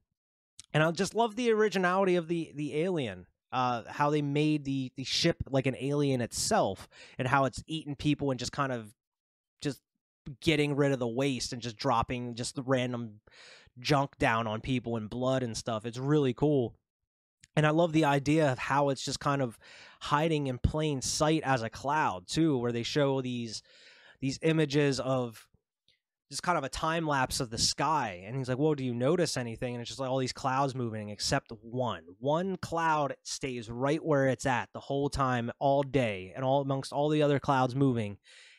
And 0.72 0.82
I 0.82 0.90
just 0.92 1.14
love 1.14 1.36
the 1.36 1.50
originality 1.50 2.16
of 2.16 2.28
the 2.28 2.52
the 2.54 2.82
alien. 2.82 3.26
Uh, 3.52 3.82
how 3.88 4.10
they 4.10 4.22
made 4.22 4.64
the 4.64 4.92
the 4.96 5.04
ship 5.04 5.36
like 5.48 5.66
an 5.66 5.76
alien 5.80 6.20
itself, 6.20 6.88
and 7.18 7.26
how 7.26 7.44
it's 7.44 7.62
eating 7.66 7.96
people 7.96 8.30
and 8.30 8.38
just 8.38 8.52
kind 8.52 8.72
of 8.72 8.94
just 9.60 9.80
getting 10.40 10.76
rid 10.76 10.92
of 10.92 10.98
the 10.98 11.08
waste 11.08 11.52
and 11.52 11.62
just 11.62 11.76
dropping 11.76 12.34
just 12.34 12.54
the 12.54 12.62
random 12.62 13.20
junk 13.78 14.16
down 14.18 14.46
on 14.46 14.60
people 14.60 14.96
and 14.96 15.10
blood 15.10 15.42
and 15.42 15.56
stuff. 15.56 15.84
It's 15.84 15.98
really 15.98 16.34
cool. 16.34 16.74
And 17.56 17.66
I 17.66 17.70
love 17.70 17.92
the 17.92 18.04
idea 18.04 18.52
of 18.52 18.58
how 18.58 18.90
it's 18.90 19.04
just 19.04 19.20
kind 19.20 19.40
of 19.40 19.58
hiding 20.00 20.46
in 20.46 20.58
plain 20.58 21.00
sight 21.00 21.42
as 21.44 21.62
a 21.62 21.70
cloud 21.70 22.26
too, 22.26 22.58
where 22.58 22.72
they 22.72 22.82
show 22.82 23.22
these 23.22 23.62
these 24.20 24.38
images 24.42 25.00
of 25.00 25.46
just 26.30 26.42
kind 26.42 26.58
of 26.58 26.64
a 26.64 26.68
time 26.68 27.06
lapse 27.06 27.40
of 27.40 27.50
the 27.50 27.58
sky. 27.58 28.24
And 28.26 28.36
he's 28.36 28.48
like, 28.48 28.58
Whoa, 28.58 28.74
do 28.74 28.84
you 28.84 28.94
notice 28.94 29.36
anything? 29.36 29.74
And 29.74 29.80
it's 29.80 29.88
just 29.88 30.00
like 30.00 30.10
all 30.10 30.18
these 30.18 30.32
clouds 30.32 30.74
moving 30.74 31.08
except 31.08 31.52
one. 31.62 32.02
One 32.18 32.56
cloud 32.56 33.14
stays 33.22 33.70
right 33.70 34.04
where 34.04 34.28
it's 34.28 34.46
at 34.46 34.68
the 34.72 34.80
whole 34.80 35.08
time, 35.08 35.50
all 35.58 35.82
day, 35.82 36.32
and 36.34 36.44
all 36.44 36.60
amongst 36.60 36.92
all 36.92 37.08
the 37.08 37.22
other 37.22 37.38
clouds 37.38 37.74
moving. 37.74 38.18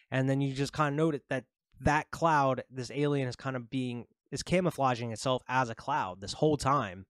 And 0.10 0.30
then 0.30 0.42
you 0.42 0.54
just 0.54 0.74
kind 0.74 0.94
of 0.94 0.98
note 0.98 1.16
it 1.16 1.24
that 1.30 1.44
that 1.82 2.12
cloud, 2.12 2.64
this 2.70 2.92
alien 2.94 3.28
is 3.28 3.36
kind 3.36 3.56
of 3.56 3.70
being 3.70 4.06
is 4.32 4.44
camouflaging 4.44 5.12
itself 5.12 5.42
as 5.48 5.70
a 5.70 5.76
cloud 5.76 6.22
this 6.22 6.34
whole 6.34 6.58
time. 6.58 7.06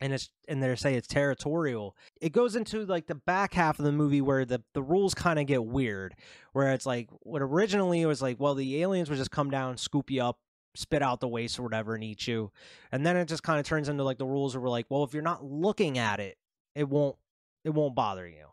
And 0.00 0.12
it's 0.12 0.28
and 0.48 0.62
they 0.62 0.74
say 0.74 0.94
it's 0.94 1.06
territorial. 1.06 1.96
It 2.20 2.32
goes 2.32 2.56
into 2.56 2.84
like 2.84 3.06
the 3.06 3.14
back 3.14 3.54
half 3.54 3.78
of 3.78 3.84
the 3.84 3.92
movie 3.92 4.20
where 4.20 4.44
the, 4.44 4.62
the 4.74 4.82
rules 4.82 5.14
kind 5.14 5.38
of 5.38 5.46
get 5.46 5.64
weird, 5.64 6.14
where 6.52 6.72
it's 6.72 6.84
like 6.84 7.08
what 7.20 7.40
originally 7.40 8.02
it 8.02 8.06
was 8.06 8.20
like, 8.20 8.38
well, 8.40 8.54
the 8.54 8.82
aliens 8.82 9.08
would 9.08 9.18
just 9.18 9.30
come 9.30 9.50
down, 9.50 9.76
scoop 9.76 10.10
you 10.10 10.22
up, 10.22 10.38
spit 10.74 11.02
out 11.02 11.20
the 11.20 11.28
waste 11.28 11.58
or 11.58 11.62
whatever, 11.62 11.94
and 11.94 12.04
eat 12.04 12.26
you. 12.26 12.50
And 12.90 13.06
then 13.06 13.16
it 13.16 13.28
just 13.28 13.44
kind 13.44 13.60
of 13.60 13.66
turns 13.66 13.88
into 13.88 14.04
like 14.04 14.18
the 14.18 14.26
rules 14.26 14.54
where 14.54 14.62
we're 14.62 14.68
like, 14.68 14.86
well, 14.90 15.04
if 15.04 15.14
you're 15.14 15.22
not 15.22 15.44
looking 15.44 15.96
at 15.96 16.20
it, 16.20 16.36
it 16.74 16.88
won't 16.88 17.16
it 17.64 17.70
won't 17.70 17.94
bother 17.94 18.26
you. 18.28 18.46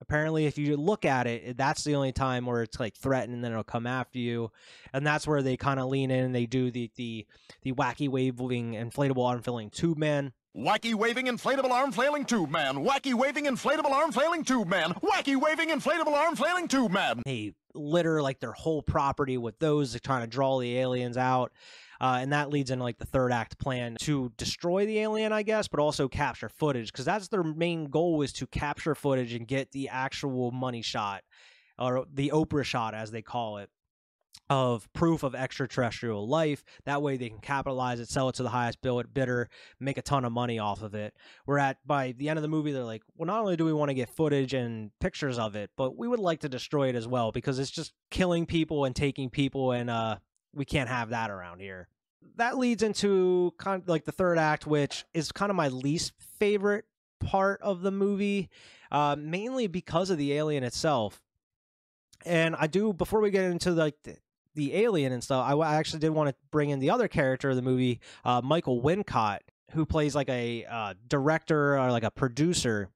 Apparently, 0.00 0.46
if 0.46 0.56
you 0.56 0.76
look 0.76 1.04
at 1.04 1.26
it, 1.26 1.56
that's 1.56 1.84
the 1.84 1.94
only 1.94 2.12
time 2.12 2.46
where 2.46 2.62
it's 2.62 2.80
like 2.80 2.96
threatened, 2.96 3.34
and 3.34 3.44
then 3.44 3.52
it'll 3.52 3.62
come 3.62 3.86
after 3.86 4.18
you, 4.18 4.50
and 4.92 5.06
that's 5.06 5.26
where 5.26 5.42
they 5.42 5.56
kind 5.56 5.78
of 5.78 5.88
lean 5.88 6.10
in 6.10 6.24
and 6.24 6.34
they 6.34 6.46
do 6.46 6.70
the 6.70 6.90
the 6.96 7.26
the 7.62 7.72
wacky 7.72 8.08
waving 8.08 8.72
inflatable 8.72 9.26
arm 9.26 9.42
flailing 9.42 9.70
tube 9.70 9.98
man. 9.98 10.32
Wacky 10.56 10.94
waving 10.94 11.26
inflatable 11.26 11.70
arm 11.70 11.92
flailing 11.92 12.24
tube 12.24 12.50
man. 12.50 12.84
Wacky 12.84 13.14
waving 13.14 13.44
inflatable 13.44 13.92
arm 13.92 14.10
flailing 14.10 14.42
tube 14.42 14.68
man. 14.68 14.94
Wacky 14.94 15.40
waving 15.40 15.68
inflatable 15.68 16.12
arm 16.12 16.34
flailing 16.34 16.66
tube 16.66 16.90
man. 16.90 17.22
They 17.24 17.52
litter 17.74 18.20
like 18.20 18.40
their 18.40 18.52
whole 18.52 18.82
property 18.82 19.38
with 19.38 19.58
those. 19.60 19.98
Trying 20.00 20.22
to 20.22 20.26
draw 20.26 20.58
the 20.58 20.78
aliens 20.78 21.16
out. 21.16 21.52
Uh, 22.00 22.18
and 22.20 22.32
that 22.32 22.50
leads 22.50 22.70
into 22.70 22.82
like 22.82 22.98
the 22.98 23.06
third 23.06 23.30
act 23.30 23.58
plan 23.58 23.96
to 24.00 24.32
destroy 24.36 24.86
the 24.86 24.98
alien, 25.00 25.32
I 25.32 25.42
guess, 25.42 25.68
but 25.68 25.80
also 25.80 26.08
capture 26.08 26.48
footage 26.48 26.90
because 26.90 27.04
that's 27.04 27.28
their 27.28 27.42
main 27.42 27.86
goal 27.86 28.22
is 28.22 28.32
to 28.34 28.46
capture 28.46 28.94
footage 28.94 29.34
and 29.34 29.46
get 29.46 29.72
the 29.72 29.88
actual 29.88 30.50
money 30.50 30.82
shot 30.82 31.22
or 31.78 32.06
the 32.12 32.30
Oprah 32.34 32.64
shot, 32.64 32.94
as 32.94 33.10
they 33.10 33.22
call 33.22 33.58
it, 33.58 33.70
of 34.48 34.90
proof 34.92 35.22
of 35.22 35.34
extraterrestrial 35.34 36.26
life. 36.26 36.64
That 36.84 37.02
way 37.02 37.16
they 37.16 37.28
can 37.28 37.38
capitalize 37.38 38.00
it, 38.00 38.08
sell 38.08 38.28
it 38.28 38.34
to 38.36 38.42
the 38.42 38.48
highest 38.48 38.78
bidder, 38.82 39.48
make 39.78 39.96
a 39.96 40.02
ton 40.02 40.24
of 40.24 40.32
money 40.32 40.58
off 40.58 40.82
of 40.82 40.94
it. 40.94 41.14
We're 41.46 41.58
at 41.58 41.78
by 41.86 42.12
the 42.12 42.28
end 42.28 42.38
of 42.38 42.42
the 42.42 42.48
movie, 42.48 42.72
they're 42.72 42.82
like, 42.82 43.02
well, 43.16 43.26
not 43.26 43.40
only 43.40 43.56
do 43.56 43.64
we 43.64 43.72
want 43.72 43.90
to 43.90 43.94
get 43.94 44.08
footage 44.08 44.54
and 44.54 44.90
pictures 45.00 45.38
of 45.38 45.54
it, 45.54 45.70
but 45.76 45.96
we 45.96 46.08
would 46.08 46.18
like 46.18 46.40
to 46.40 46.48
destroy 46.48 46.88
it 46.88 46.94
as 46.94 47.06
well 47.06 47.30
because 47.30 47.58
it's 47.58 47.70
just 47.70 47.92
killing 48.10 48.46
people 48.46 48.84
and 48.84 48.96
taking 48.96 49.30
people 49.30 49.72
and 49.72 49.88
uh 49.88 50.16
we 50.54 50.64
can't 50.64 50.88
have 50.88 51.10
that 51.10 51.30
around 51.30 51.60
here. 51.60 51.88
That 52.36 52.58
leads 52.58 52.82
into 52.82 53.54
kind 53.58 53.82
of 53.82 53.88
like 53.88 54.04
the 54.04 54.12
third 54.12 54.38
act, 54.38 54.66
which 54.66 55.04
is 55.14 55.32
kind 55.32 55.50
of 55.50 55.56
my 55.56 55.68
least 55.68 56.12
favorite 56.38 56.84
part 57.18 57.60
of 57.62 57.82
the 57.82 57.90
movie, 57.90 58.50
uh, 58.90 59.16
mainly 59.18 59.66
because 59.66 60.10
of 60.10 60.18
the 60.18 60.32
alien 60.32 60.64
itself. 60.64 61.22
And 62.24 62.54
I 62.56 62.66
do 62.66 62.92
before 62.92 63.20
we 63.20 63.30
get 63.30 63.44
into 63.44 63.70
like 63.70 63.96
the, 64.04 64.16
the 64.54 64.74
alien 64.76 65.12
and 65.12 65.22
stuff, 65.22 65.44
I, 65.46 65.52
I, 65.54 65.76
actually 65.76 66.00
did 66.00 66.10
want 66.10 66.28
to 66.28 66.34
bring 66.50 66.70
in 66.70 66.80
the 66.80 66.90
other 66.90 67.08
character 67.08 67.50
of 67.50 67.56
the 67.56 67.62
movie, 67.62 68.00
uh, 68.24 68.42
Michael 68.42 68.82
Wincott, 68.82 69.38
who 69.72 69.86
plays 69.86 70.14
like 70.14 70.28
a 70.28 70.66
uh, 70.66 70.94
director 71.08 71.78
or 71.78 71.90
like 71.90 72.02
a 72.02 72.10
producer 72.10 72.90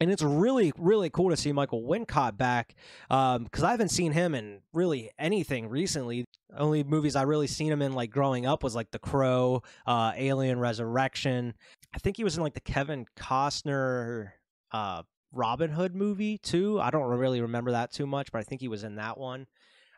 and 0.00 0.10
it's 0.10 0.22
really 0.22 0.72
really 0.78 1.10
cool 1.10 1.30
to 1.30 1.36
see 1.36 1.52
Michael 1.52 1.82
Wincott 1.82 2.36
back 2.36 2.74
because 3.08 3.36
um, 3.36 3.64
I 3.64 3.70
haven't 3.70 3.90
seen 3.90 4.12
him 4.12 4.34
in 4.34 4.60
really 4.72 5.10
anything 5.18 5.68
recently. 5.68 6.24
Only 6.56 6.84
movies 6.84 7.16
I 7.16 7.22
really 7.22 7.46
seen 7.46 7.72
him 7.72 7.82
in 7.82 7.92
like 7.92 8.10
growing 8.10 8.44
up 8.46 8.62
was 8.62 8.74
like 8.74 8.90
The 8.90 8.98
Crow, 8.98 9.62
uh, 9.86 10.12
Alien 10.16 10.58
Resurrection. 10.58 11.54
I 11.94 11.98
think 11.98 12.16
he 12.16 12.24
was 12.24 12.36
in 12.36 12.42
like 12.42 12.54
the 12.54 12.60
Kevin 12.60 13.06
Costner 13.16 14.32
uh, 14.72 15.02
Robin 15.32 15.70
Hood 15.70 15.94
movie 15.94 16.38
too. 16.38 16.80
I 16.80 16.90
don't 16.90 17.04
really 17.04 17.40
remember 17.40 17.72
that 17.72 17.92
too 17.92 18.06
much, 18.06 18.32
but 18.32 18.38
I 18.38 18.42
think 18.42 18.60
he 18.60 18.68
was 18.68 18.84
in 18.84 18.96
that 18.96 19.18
one. 19.18 19.46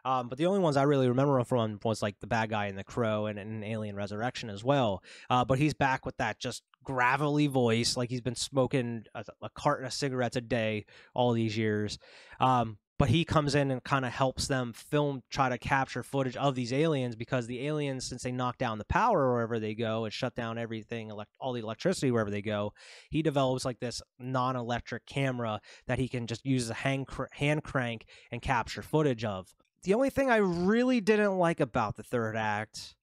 Um, 0.04 0.28
but 0.28 0.38
the 0.38 0.46
only 0.46 0.60
ones 0.60 0.76
I 0.76 0.82
really 0.82 1.08
remember 1.08 1.42
from 1.44 1.78
was 1.84 2.02
like 2.02 2.20
the 2.20 2.26
bad 2.26 2.50
guy 2.50 2.66
in 2.66 2.76
the 2.76 2.84
Crow 2.84 3.26
and, 3.26 3.38
and 3.38 3.64
Alien 3.64 3.96
Resurrection 3.96 4.50
as 4.50 4.62
well. 4.62 5.02
Uh, 5.30 5.44
but 5.44 5.58
he's 5.58 5.74
back 5.74 6.04
with 6.04 6.16
that 6.18 6.38
just 6.38 6.62
gravelly 6.82 7.46
voice, 7.46 7.96
like 7.96 8.10
he's 8.10 8.20
been 8.20 8.34
smoking 8.34 9.04
a, 9.14 9.24
a 9.42 9.50
carton 9.50 9.86
of 9.86 9.92
cigarettes 9.92 10.36
a 10.36 10.40
day 10.40 10.84
all 11.14 11.32
these 11.32 11.56
years. 11.56 11.98
Um, 12.40 12.78
but 12.98 13.08
he 13.08 13.24
comes 13.24 13.54
in 13.54 13.70
and 13.70 13.82
kind 13.82 14.04
of 14.04 14.12
helps 14.12 14.46
them 14.46 14.72
film 14.72 15.22
try 15.30 15.48
to 15.48 15.58
capture 15.58 16.02
footage 16.02 16.36
of 16.36 16.54
these 16.54 16.72
aliens 16.72 17.16
because 17.16 17.46
the 17.46 17.66
aliens 17.66 18.06
since 18.06 18.22
they 18.22 18.30
knock 18.30 18.56
down 18.56 18.78
the 18.78 18.84
power 18.84 19.32
wherever 19.32 19.58
they 19.58 19.74
go 19.74 20.04
and 20.04 20.12
shut 20.12 20.34
down 20.34 20.58
everything 20.58 21.10
elect- 21.10 21.32
all 21.40 21.52
the 21.52 21.60
electricity 21.60 22.10
wherever 22.10 22.30
they 22.30 22.42
go 22.42 22.72
he 23.10 23.20
develops 23.22 23.64
like 23.64 23.80
this 23.80 24.00
non-electric 24.18 25.04
camera 25.06 25.60
that 25.86 25.98
he 25.98 26.08
can 26.08 26.26
just 26.26 26.46
use 26.46 26.70
as 26.70 26.76
a 26.84 27.04
cr- 27.04 27.24
hand 27.32 27.64
crank 27.64 28.04
and 28.30 28.40
capture 28.42 28.82
footage 28.82 29.24
of 29.24 29.52
the 29.84 29.94
only 29.94 30.10
thing 30.10 30.30
I 30.30 30.36
really 30.36 31.00
didn't 31.00 31.38
like 31.38 31.60
about 31.60 31.96
the 31.96 32.02
third 32.02 32.36
act 32.36 32.96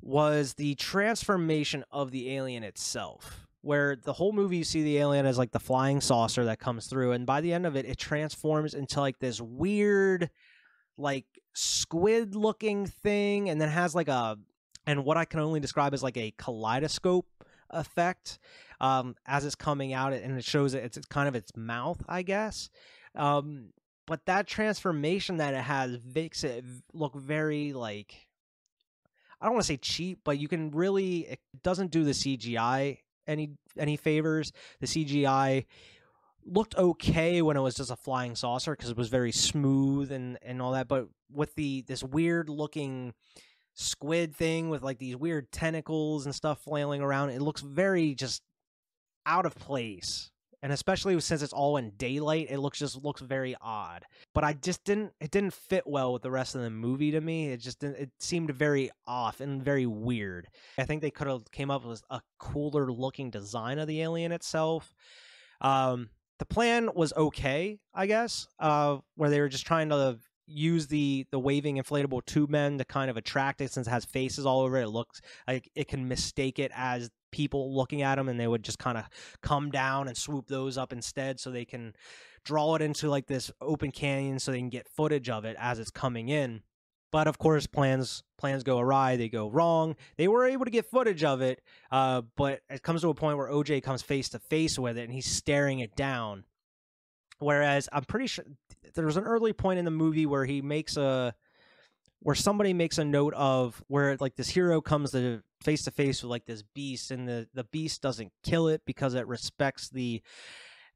was 0.00 0.54
the 0.54 0.74
transformation 0.76 1.84
of 1.90 2.10
the 2.10 2.34
alien 2.34 2.62
itself. 2.62 3.46
Where 3.60 3.96
the 3.96 4.12
whole 4.12 4.32
movie 4.32 4.58
you 4.58 4.64
see 4.64 4.82
the 4.82 4.98
alien 4.98 5.26
as 5.26 5.36
like 5.36 5.50
the 5.50 5.58
flying 5.58 6.00
saucer 6.00 6.44
that 6.44 6.60
comes 6.60 6.86
through, 6.86 7.12
and 7.12 7.26
by 7.26 7.40
the 7.40 7.52
end 7.52 7.66
of 7.66 7.74
it, 7.74 7.86
it 7.86 7.98
transforms 7.98 8.72
into 8.72 9.00
like 9.00 9.18
this 9.18 9.40
weird, 9.40 10.30
like 10.96 11.26
squid 11.54 12.36
looking 12.36 12.86
thing, 12.86 13.50
and 13.50 13.60
then 13.60 13.68
has 13.68 13.96
like 13.96 14.08
a 14.08 14.38
and 14.86 15.04
what 15.04 15.16
I 15.16 15.24
can 15.24 15.40
only 15.40 15.58
describe 15.58 15.92
as 15.92 16.02
like 16.04 16.16
a 16.16 16.32
kaleidoscope 16.38 17.26
effect 17.70 18.38
um, 18.80 19.16
as 19.26 19.44
it's 19.44 19.56
coming 19.56 19.92
out, 19.92 20.12
and 20.12 20.38
it 20.38 20.44
shows 20.44 20.74
it, 20.74 20.84
it's 20.84 20.98
kind 21.08 21.28
of 21.28 21.34
its 21.34 21.56
mouth, 21.56 22.02
I 22.08 22.22
guess. 22.22 22.70
Um, 23.14 23.70
but 24.08 24.24
that 24.24 24.46
transformation 24.46 25.36
that 25.36 25.52
it 25.52 25.60
has 25.60 25.98
makes 26.14 26.42
it 26.42 26.64
look 26.94 27.14
very 27.14 27.74
like 27.74 28.26
I 29.40 29.44
don't 29.44 29.54
want 29.54 29.64
to 29.64 29.68
say 29.68 29.76
cheap, 29.76 30.20
but 30.24 30.38
you 30.38 30.48
can 30.48 30.70
really 30.70 31.18
it 31.20 31.40
doesn't 31.62 31.92
do 31.92 32.02
the 32.02 32.12
CGI 32.12 32.98
any 33.26 33.50
any 33.76 33.96
favors. 33.96 34.52
The 34.80 34.86
CGI 34.86 35.66
looked 36.44 36.74
okay 36.76 37.42
when 37.42 37.56
it 37.56 37.60
was 37.60 37.74
just 37.74 37.90
a 37.90 37.96
flying 37.96 38.34
saucer 38.34 38.72
because 38.72 38.90
it 38.90 38.96
was 38.96 39.08
very 39.10 39.30
smooth 39.30 40.10
and 40.10 40.38
and 40.42 40.62
all 40.62 40.72
that, 40.72 40.88
but 40.88 41.06
with 41.30 41.54
the 41.54 41.82
this 41.82 42.02
weird 42.02 42.48
looking 42.48 43.12
squid 43.74 44.34
thing 44.34 44.70
with 44.70 44.82
like 44.82 44.98
these 44.98 45.16
weird 45.16 45.52
tentacles 45.52 46.24
and 46.24 46.34
stuff 46.34 46.62
flailing 46.62 47.02
around, 47.02 47.28
it 47.28 47.42
looks 47.42 47.60
very 47.60 48.14
just 48.14 48.42
out 49.26 49.44
of 49.44 49.54
place 49.54 50.30
and 50.62 50.72
especially 50.72 51.18
since 51.20 51.42
it's 51.42 51.52
all 51.52 51.76
in 51.76 51.90
daylight, 51.96 52.48
it 52.50 52.58
looks 52.58 52.78
just 52.78 53.02
looks 53.02 53.20
very 53.20 53.54
odd. 53.60 54.04
But 54.34 54.44
I 54.44 54.54
just 54.54 54.84
didn't 54.84 55.12
it 55.20 55.30
didn't 55.30 55.54
fit 55.54 55.84
well 55.86 56.12
with 56.12 56.22
the 56.22 56.30
rest 56.30 56.54
of 56.54 56.62
the 56.62 56.70
movie 56.70 57.10
to 57.12 57.20
me. 57.20 57.48
It 57.48 57.58
just 57.58 57.82
it 57.84 58.10
seemed 58.18 58.50
very 58.50 58.90
off 59.06 59.40
and 59.40 59.62
very 59.62 59.86
weird. 59.86 60.48
I 60.78 60.84
think 60.84 61.02
they 61.02 61.10
could 61.10 61.26
have 61.26 61.50
came 61.50 61.70
up 61.70 61.84
with 61.84 62.02
a 62.10 62.20
cooler 62.38 62.90
looking 62.90 63.30
design 63.30 63.78
of 63.78 63.86
the 63.86 64.02
alien 64.02 64.32
itself. 64.32 64.94
Um, 65.60 66.10
the 66.38 66.46
plan 66.46 66.90
was 66.94 67.12
okay, 67.14 67.78
I 67.92 68.06
guess, 68.06 68.46
uh, 68.60 68.98
where 69.16 69.30
they 69.30 69.40
were 69.40 69.48
just 69.48 69.66
trying 69.66 69.88
to 69.88 70.18
use 70.48 70.86
the 70.86 71.26
the 71.30 71.38
waving 71.38 71.76
inflatable 71.76 72.24
tube 72.24 72.50
men 72.50 72.78
to 72.78 72.84
kind 72.84 73.10
of 73.10 73.16
attract 73.16 73.60
it 73.60 73.70
since 73.70 73.86
it 73.86 73.90
has 73.90 74.04
faces 74.04 74.46
all 74.46 74.60
over 74.60 74.78
it. 74.78 74.84
It 74.84 74.88
looks 74.88 75.20
like 75.46 75.70
it 75.74 75.88
can 75.88 76.08
mistake 76.08 76.58
it 76.58 76.72
as 76.74 77.10
people 77.30 77.74
looking 77.74 78.02
at 78.02 78.16
them 78.16 78.28
and 78.28 78.38
they 78.38 78.46
would 78.46 78.62
just 78.62 78.78
kind 78.78 78.98
of 78.98 79.04
come 79.42 79.70
down 79.70 80.08
and 80.08 80.16
swoop 80.16 80.46
those 80.48 80.78
up 80.78 80.92
instead 80.92 81.40
so 81.40 81.50
they 81.50 81.64
can 81.64 81.94
draw 82.44 82.74
it 82.74 82.82
into 82.82 83.08
like 83.08 83.26
this 83.26 83.50
open 83.60 83.90
canyon 83.90 84.38
so 84.38 84.50
they 84.50 84.58
can 84.58 84.68
get 84.68 84.88
footage 84.88 85.28
of 85.28 85.44
it 85.44 85.56
as 85.58 85.78
it's 85.78 85.90
coming 85.90 86.28
in. 86.28 86.62
But 87.10 87.26
of 87.26 87.38
course, 87.38 87.66
plans 87.66 88.22
plans 88.36 88.62
go 88.62 88.78
awry. 88.78 89.16
They 89.16 89.28
go 89.28 89.48
wrong. 89.48 89.96
They 90.16 90.28
were 90.28 90.44
able 90.44 90.66
to 90.66 90.70
get 90.70 90.90
footage 90.90 91.24
of 91.24 91.40
it, 91.40 91.62
uh, 91.90 92.22
but 92.36 92.60
it 92.68 92.82
comes 92.82 93.00
to 93.00 93.08
a 93.08 93.14
point 93.14 93.38
where 93.38 93.48
OJ 93.48 93.82
comes 93.82 94.02
face 94.02 94.28
to 94.30 94.38
face 94.38 94.78
with 94.78 94.98
it, 94.98 95.04
and 95.04 95.12
he's 95.12 95.26
staring 95.26 95.80
it 95.80 95.96
down. 95.96 96.44
Whereas 97.38 97.88
I'm 97.92 98.04
pretty 98.04 98.26
sure 98.26 98.44
there's 98.94 99.16
an 99.16 99.24
early 99.24 99.52
point 99.52 99.78
in 99.78 99.84
the 99.84 99.90
movie 99.90 100.26
where 100.26 100.44
he 100.44 100.60
makes 100.60 100.96
a 100.96 101.34
where 102.20 102.34
somebody 102.34 102.72
makes 102.72 102.98
a 102.98 103.04
note 103.04 103.34
of 103.34 103.82
where 103.88 104.16
like 104.20 104.36
this 104.36 104.48
hero 104.48 104.80
comes 104.80 105.12
to 105.12 105.42
face 105.62 105.84
to 105.84 105.90
face 105.90 106.22
with 106.22 106.30
like 106.30 106.46
this 106.46 106.62
beast 106.74 107.10
and 107.10 107.28
the 107.28 107.48
the 107.54 107.64
beast 107.64 108.02
doesn't 108.02 108.32
kill 108.42 108.68
it 108.68 108.82
because 108.86 109.14
it 109.14 109.26
respects 109.26 109.88
the 109.88 110.22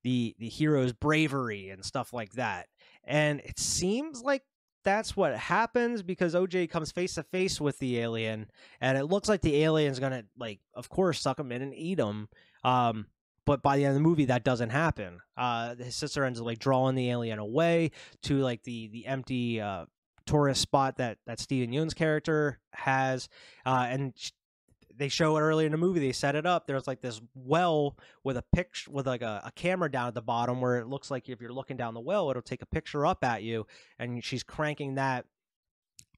the 0.02 0.34
the 0.38 0.48
hero's 0.48 0.92
bravery 0.92 1.70
and 1.70 1.84
stuff 1.84 2.12
like 2.12 2.32
that. 2.32 2.66
And 3.04 3.40
it 3.40 3.58
seems 3.58 4.22
like 4.22 4.42
that's 4.84 5.16
what 5.16 5.36
happens 5.36 6.02
because 6.02 6.34
OJ 6.34 6.68
comes 6.70 6.90
face 6.90 7.14
to 7.14 7.22
face 7.22 7.60
with 7.60 7.78
the 7.78 8.00
alien 8.00 8.46
and 8.80 8.98
it 8.98 9.04
looks 9.04 9.28
like 9.28 9.40
the 9.40 9.62
alien's 9.62 10.00
gonna 10.00 10.24
like 10.36 10.60
of 10.74 10.88
course 10.88 11.20
suck 11.20 11.38
him 11.38 11.52
in 11.52 11.62
and 11.62 11.74
eat 11.74 12.00
him 12.00 12.28
um 12.64 13.06
but 13.44 13.62
by 13.62 13.76
the 13.76 13.84
end 13.84 13.90
of 13.90 13.94
the 13.94 14.08
movie 14.08 14.24
that 14.26 14.44
doesn't 14.44 14.70
happen. 14.70 15.20
Uh 15.36 15.76
his 15.76 15.94
sister 15.94 16.24
ends 16.24 16.40
up 16.40 16.46
like 16.46 16.58
drawing 16.58 16.96
the 16.96 17.10
alien 17.10 17.38
away 17.38 17.92
to 18.22 18.38
like 18.38 18.62
the 18.64 18.88
the 18.88 19.06
empty 19.06 19.60
uh 19.60 19.84
tourist 20.26 20.60
spot 20.60 20.96
that 20.96 21.18
that 21.26 21.40
Steven 21.40 21.72
Yeun's 21.72 21.94
character 21.94 22.58
has 22.72 23.28
uh 23.66 23.86
and 23.88 24.12
sh- 24.16 24.30
they 24.94 25.08
show 25.08 25.36
it 25.36 25.40
earlier 25.40 25.66
in 25.66 25.72
the 25.72 25.78
movie 25.78 26.00
they 26.00 26.12
set 26.12 26.36
it 26.36 26.46
up 26.46 26.66
there's 26.66 26.86
like 26.86 27.00
this 27.00 27.20
well 27.34 27.96
with 28.24 28.36
a 28.36 28.44
picture 28.54 28.90
with 28.90 29.06
like 29.06 29.22
a, 29.22 29.42
a 29.46 29.52
camera 29.52 29.90
down 29.90 30.08
at 30.08 30.14
the 30.14 30.22
bottom 30.22 30.60
where 30.60 30.78
it 30.78 30.86
looks 30.86 31.10
like 31.10 31.28
if 31.28 31.40
you're 31.40 31.52
looking 31.52 31.76
down 31.76 31.94
the 31.94 32.00
well 32.00 32.30
it'll 32.30 32.42
take 32.42 32.62
a 32.62 32.66
picture 32.66 33.06
up 33.06 33.24
at 33.24 33.42
you 33.42 33.66
and 33.98 34.22
she's 34.22 34.42
cranking 34.42 34.96
that 34.96 35.24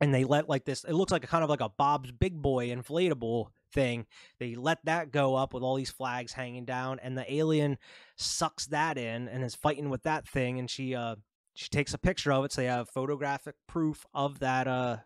and 0.01 0.13
they 0.13 0.25
let 0.25 0.49
like 0.49 0.65
this 0.65 0.85
it 0.85 0.95
looks 0.95 1.13
like 1.13 1.25
a 1.25 1.29
kind 1.29 1.45
of 1.45 1.51
like 1.51 1.61
a 1.61 1.69
bob's 1.69 2.11
big 2.11 2.41
boy 2.41 2.69
inflatable 2.69 3.49
thing. 3.75 4.07
They 4.39 4.55
let 4.55 4.85
that 4.85 5.11
go 5.11 5.35
up 5.35 5.53
with 5.53 5.63
all 5.63 5.75
these 5.75 5.91
flags 5.91 6.33
hanging 6.33 6.65
down 6.65 7.01
and 7.01 7.19
the 7.19 7.31
alien 7.33 7.77
sucks 8.17 8.67
that 8.67 8.97
in 8.97 9.29
and 9.29 9.45
is 9.45 9.55
fighting 9.55 9.91
with 9.91 10.05
that 10.05 10.27
thing 10.27 10.59
and 10.59 10.71
she 10.71 10.95
uh 10.95 11.17
she 11.55 11.69
takes 11.69 11.95
a 11.95 11.99
picture 11.99 12.33
of 12.33 12.45
it 12.45 12.53
so 12.53 12.61
they 12.61 12.67
have 12.67 12.89
photographic 12.89 13.55
proof 13.67 14.05
of 14.15 14.39
that 14.41 14.67
uh 14.67 14.99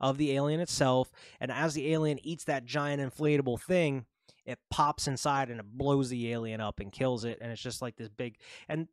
of 0.00 0.18
the 0.18 0.32
alien 0.32 0.60
itself 0.60 1.10
and 1.40 1.50
as 1.50 1.74
the 1.74 1.92
alien 1.92 2.18
eats 2.26 2.44
that 2.44 2.64
giant 2.64 3.00
inflatable 3.00 3.60
thing 3.60 4.04
it 4.44 4.58
pops 4.70 5.06
inside 5.06 5.48
and 5.48 5.60
it 5.60 5.66
blows 5.66 6.10
the 6.10 6.30
alien 6.32 6.60
up 6.60 6.80
and 6.80 6.92
kills 6.92 7.24
it 7.24 7.38
and 7.40 7.50
it's 7.50 7.62
just 7.62 7.80
like 7.80 7.96
this 7.96 8.08
big 8.08 8.36
and 8.68 8.88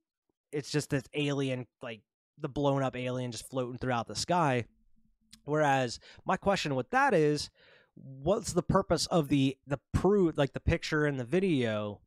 it's 0.51 0.71
just 0.71 0.89
this 0.89 1.03
alien 1.13 1.65
like 1.81 2.01
the 2.41 2.49
blown 2.49 2.83
up 2.83 2.95
alien 2.95 3.31
just 3.31 3.49
floating 3.49 3.77
throughout 3.77 4.07
the 4.07 4.15
sky. 4.15 4.65
Whereas 5.45 5.99
my 6.25 6.37
question 6.37 6.75
with 6.75 6.89
that 6.91 7.13
is 7.13 7.49
what's 7.95 8.53
the 8.53 8.63
purpose 8.63 9.05
of 9.07 9.27
the 9.27 9.57
the 9.67 9.79
proof 9.93 10.37
like 10.37 10.53
the 10.53 10.59
picture 10.59 11.05
and 11.05 11.19
the 11.19 11.25
video 11.25 11.99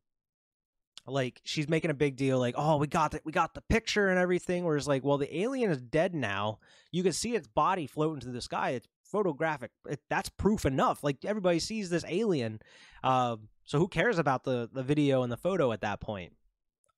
like 1.07 1.39
she's 1.43 1.69
making 1.69 1.91
a 1.91 1.95
big 1.95 2.15
deal 2.15 2.39
like 2.39 2.55
oh 2.57 2.77
we 2.77 2.87
got 2.87 3.11
the, 3.11 3.21
we 3.23 3.31
got 3.31 3.53
the 3.53 3.61
picture 3.61 4.09
and 4.09 4.17
everything 4.17 4.63
whereas 4.63 4.87
like 4.87 5.03
well 5.03 5.17
the 5.17 5.37
alien 5.37 5.69
is 5.69 5.81
dead 5.81 6.15
now 6.15 6.59
you 6.91 7.03
can 7.03 7.13
see 7.13 7.35
its 7.35 7.47
body 7.47 7.85
floating 7.85 8.21
through 8.21 8.31
the 8.31 8.41
sky 8.41 8.71
it's 8.71 8.87
photographic 9.03 9.71
it, 9.87 9.99
that's 10.09 10.29
proof 10.29 10.65
enough 10.65 11.03
like 11.03 11.23
everybody 11.23 11.59
sees 11.59 11.89
this 11.89 12.05
alien 12.07 12.59
uh, 13.03 13.35
so 13.63 13.77
who 13.77 13.87
cares 13.87 14.17
about 14.17 14.43
the 14.43 14.67
the 14.73 14.83
video 14.83 15.21
and 15.21 15.31
the 15.31 15.37
photo 15.37 15.71
at 15.71 15.81
that 15.81 15.99
point 15.99 16.33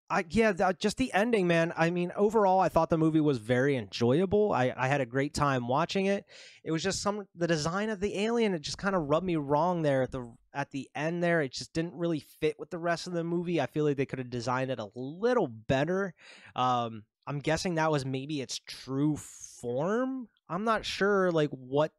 I 0.10 0.24
yeah, 0.30 0.54
th- 0.54 0.78
just 0.80 0.98
the 0.98 1.12
ending, 1.14 1.48
man. 1.48 1.74
I 1.76 1.90
mean, 1.90 2.14
overall, 2.16 2.60
I 2.60 2.70
thought 2.70 2.90
the 2.90 2.98
movie 2.98 3.20
was 3.20 3.40
very 3.40 3.76
enjoyable. 3.76 4.54
I, 4.54 4.74
I 4.76 4.88
had 4.88 5.02
a 5.02 5.06
great 5.06 5.34
time 5.34 5.68
watching 5.68 6.06
it. 6.06 6.26
It 6.64 6.72
was 6.72 6.82
just 6.82 7.02
some 7.02 7.28
the 7.36 7.48
design 7.48 7.90
of 7.90 8.00
the 8.00 8.18
alien. 8.18 8.54
It 8.54 8.62
just 8.62 8.78
kind 8.78 8.96
of 8.96 9.10
rubbed 9.10 9.26
me 9.26 9.36
wrong 9.36 9.82
there 9.82 10.04
at 10.04 10.12
the 10.12 10.32
at 10.58 10.72
the 10.72 10.90
end. 10.96 11.24
There, 11.24 11.42
it 11.42 11.54
just 11.54 11.72
didn't 11.72 11.94
really 11.94 12.20
fit 12.20 12.60
with 12.60 12.72
the 12.72 12.80
rest 12.80 13.06
of 13.08 13.14
the 13.14 13.24
movie. 13.24 13.62
I 13.62 13.68
feel 13.68 13.86
like 13.86 13.96
they 13.96 14.08
could 14.08 14.20
have 14.20 14.32
designed 14.32 14.72
it 14.72 14.80
a 14.80 14.90
little 14.96 15.48
better. 15.48 16.16
Um, 16.56 17.04
I'm 17.28 17.40
guessing 17.40 17.76
that 17.76 17.92
was 17.92 18.06
maybe 18.06 18.42
its 18.42 18.60
true 18.66 19.16
form. 19.16 20.28
I'm 20.50 20.64
not 20.64 20.84
sure, 20.84 21.32
like 21.32 21.52
what 21.52 21.92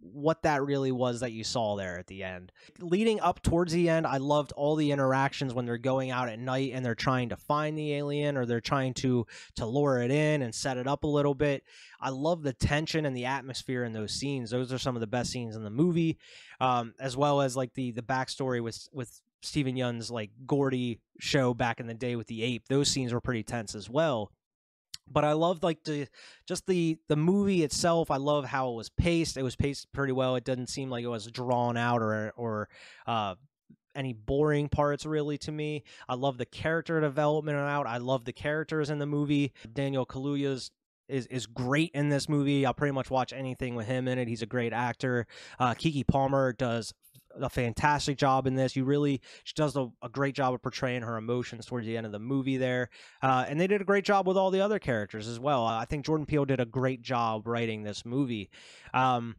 what 0.00 0.42
that 0.42 0.62
really 0.62 0.92
was 0.92 1.20
that 1.20 1.32
you 1.32 1.44
saw 1.44 1.76
there 1.76 1.98
at 1.98 2.06
the 2.06 2.22
end. 2.22 2.52
Leading 2.80 3.20
up 3.20 3.42
towards 3.42 3.72
the 3.72 3.88
end, 3.88 4.06
I 4.06 4.18
loved 4.18 4.52
all 4.52 4.76
the 4.76 4.90
interactions 4.90 5.54
when 5.54 5.66
they're 5.66 5.78
going 5.78 6.10
out 6.10 6.28
at 6.28 6.38
night 6.38 6.72
and 6.74 6.84
they're 6.84 6.94
trying 6.94 7.30
to 7.30 7.36
find 7.36 7.76
the 7.76 7.94
alien 7.94 8.36
or 8.36 8.46
they're 8.46 8.60
trying 8.60 8.94
to 8.94 9.26
to 9.56 9.66
lure 9.66 10.00
it 10.00 10.10
in 10.10 10.42
and 10.42 10.54
set 10.54 10.76
it 10.76 10.86
up 10.86 11.04
a 11.04 11.08
little 11.08 11.34
bit. 11.34 11.64
I 12.00 12.10
love 12.10 12.42
the 12.42 12.52
tension 12.52 13.06
and 13.06 13.16
the 13.16 13.24
atmosphere 13.24 13.84
in 13.84 13.92
those 13.92 14.12
scenes. 14.12 14.50
Those 14.50 14.72
are 14.72 14.78
some 14.78 14.96
of 14.96 15.00
the 15.00 15.06
best 15.06 15.30
scenes 15.30 15.56
in 15.56 15.64
the 15.64 15.70
movie, 15.70 16.18
um, 16.60 16.94
as 17.00 17.16
well 17.16 17.40
as 17.40 17.56
like 17.56 17.74
the 17.74 17.90
the 17.92 18.02
backstory 18.02 18.62
with 18.62 18.88
with 18.92 19.20
Steven 19.42 19.76
Yeun's 19.76 20.10
like 20.10 20.30
Gordy 20.46 21.00
show 21.18 21.54
back 21.54 21.80
in 21.80 21.86
the 21.86 21.94
day 21.94 22.16
with 22.16 22.26
the 22.26 22.42
ape. 22.42 22.68
Those 22.68 22.90
scenes 22.90 23.12
were 23.12 23.20
pretty 23.20 23.42
tense 23.42 23.74
as 23.74 23.88
well 23.88 24.32
but 25.10 25.24
I 25.24 25.32
love 25.32 25.62
like 25.62 25.84
the 25.84 26.08
just 26.46 26.66
the 26.66 26.98
the 27.08 27.16
movie 27.16 27.62
itself. 27.62 28.10
I 28.10 28.16
love 28.16 28.44
how 28.44 28.70
it 28.70 28.74
was 28.74 28.88
paced. 28.88 29.36
It 29.36 29.42
was 29.42 29.56
paced 29.56 29.92
pretty 29.92 30.12
well. 30.12 30.36
It 30.36 30.44
didn't 30.44 30.68
seem 30.68 30.90
like 30.90 31.04
it 31.04 31.08
was 31.08 31.26
drawn 31.26 31.76
out 31.76 32.02
or 32.02 32.32
or 32.36 32.68
uh, 33.06 33.34
any 33.94 34.12
boring 34.12 34.68
parts 34.68 35.06
really 35.06 35.38
to 35.38 35.52
me. 35.52 35.84
I 36.08 36.14
love 36.14 36.38
the 36.38 36.46
character 36.46 37.00
development 37.00 37.58
out. 37.58 37.86
I 37.86 37.98
love 37.98 38.24
the 38.24 38.32
characters 38.32 38.90
in 38.90 38.98
the 38.98 39.06
movie. 39.06 39.52
Daniel 39.72 40.06
Kaluuya's 40.06 40.70
is 41.08 41.26
is 41.26 41.46
great 41.46 41.92
in 41.94 42.08
this 42.08 42.28
movie. 42.28 42.66
I'll 42.66 42.74
pretty 42.74 42.92
much 42.92 43.10
watch 43.10 43.32
anything 43.32 43.74
with 43.74 43.86
him 43.86 44.08
in 44.08 44.18
it. 44.18 44.28
He's 44.28 44.42
a 44.42 44.46
great 44.46 44.72
actor. 44.72 45.26
Uh, 45.58 45.74
Keke 45.74 46.06
Palmer 46.06 46.52
does 46.52 46.92
a 47.40 47.48
fantastic 47.48 48.18
job 48.18 48.46
in 48.46 48.54
this. 48.54 48.76
You 48.76 48.84
really, 48.84 49.20
she 49.44 49.54
does 49.54 49.76
a, 49.76 49.88
a, 50.02 50.08
great 50.08 50.34
job 50.34 50.54
of 50.54 50.62
portraying 50.62 51.02
her 51.02 51.16
emotions 51.16 51.66
towards 51.66 51.86
the 51.86 51.96
end 51.96 52.06
of 52.06 52.12
the 52.12 52.18
movie 52.18 52.56
there. 52.56 52.90
Uh, 53.22 53.44
and 53.48 53.60
they 53.60 53.66
did 53.66 53.80
a 53.80 53.84
great 53.84 54.04
job 54.04 54.26
with 54.26 54.36
all 54.36 54.50
the 54.50 54.60
other 54.60 54.78
characters 54.78 55.28
as 55.28 55.38
well. 55.38 55.64
I 55.64 55.84
think 55.84 56.04
Jordan 56.04 56.26
Peele 56.26 56.44
did 56.44 56.60
a 56.60 56.64
great 56.64 57.02
job 57.02 57.46
writing 57.46 57.82
this 57.82 58.04
movie. 58.04 58.50
Um, 58.94 59.36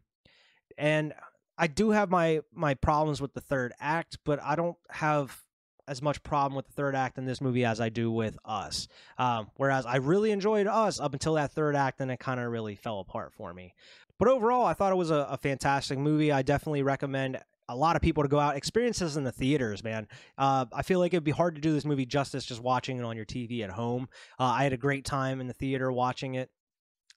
and 0.76 1.12
I 1.56 1.66
do 1.66 1.90
have 1.90 2.10
my 2.10 2.40
my 2.54 2.74
problems 2.74 3.20
with 3.20 3.34
the 3.34 3.40
third 3.40 3.72
act, 3.80 4.18
but 4.24 4.40
I 4.42 4.54
don't 4.54 4.76
have 4.90 5.42
as 5.88 6.02
much 6.02 6.22
problem 6.22 6.54
with 6.54 6.66
the 6.66 6.72
third 6.72 6.94
act 6.94 7.18
in 7.18 7.24
this 7.24 7.40
movie 7.40 7.64
as 7.64 7.80
I 7.80 7.88
do 7.88 8.10
with 8.10 8.38
Us. 8.44 8.86
Um, 9.16 9.50
whereas 9.56 9.86
I 9.86 9.96
really 9.96 10.30
enjoyed 10.30 10.66
Us 10.66 11.00
up 11.00 11.14
until 11.14 11.34
that 11.34 11.50
third 11.52 11.74
act, 11.74 12.00
and 12.00 12.10
it 12.10 12.20
kind 12.20 12.38
of 12.38 12.52
really 12.52 12.76
fell 12.76 13.00
apart 13.00 13.32
for 13.32 13.52
me. 13.52 13.74
But 14.18 14.28
overall, 14.28 14.64
I 14.64 14.74
thought 14.74 14.92
it 14.92 14.96
was 14.96 15.10
a, 15.10 15.26
a 15.30 15.36
fantastic 15.36 15.98
movie. 15.98 16.30
I 16.30 16.42
definitely 16.42 16.82
recommend 16.82 17.40
a 17.68 17.76
lot 17.76 17.96
of 17.96 18.02
people 18.02 18.22
to 18.22 18.28
go 18.28 18.38
out 18.38 18.56
experiences 18.56 19.16
in 19.16 19.24
the 19.24 19.32
theaters 19.32 19.82
man. 19.84 20.06
Uh, 20.36 20.64
i 20.72 20.82
feel 20.82 20.98
like 20.98 21.12
it'd 21.12 21.24
be 21.24 21.30
hard 21.30 21.54
to 21.54 21.60
do 21.60 21.72
this 21.72 21.84
movie 21.84 22.06
justice 22.06 22.44
just 22.44 22.62
watching 22.62 22.98
it 22.98 23.04
on 23.04 23.16
your 23.16 23.26
tv 23.26 23.62
at 23.62 23.70
home. 23.70 24.08
Uh, 24.38 24.44
i 24.44 24.62
had 24.62 24.72
a 24.72 24.78
great 24.78 25.04
time 25.04 25.40
in 25.40 25.46
the 25.46 25.54
theater 25.54 25.90
watching 25.92 26.34
it 26.34 26.50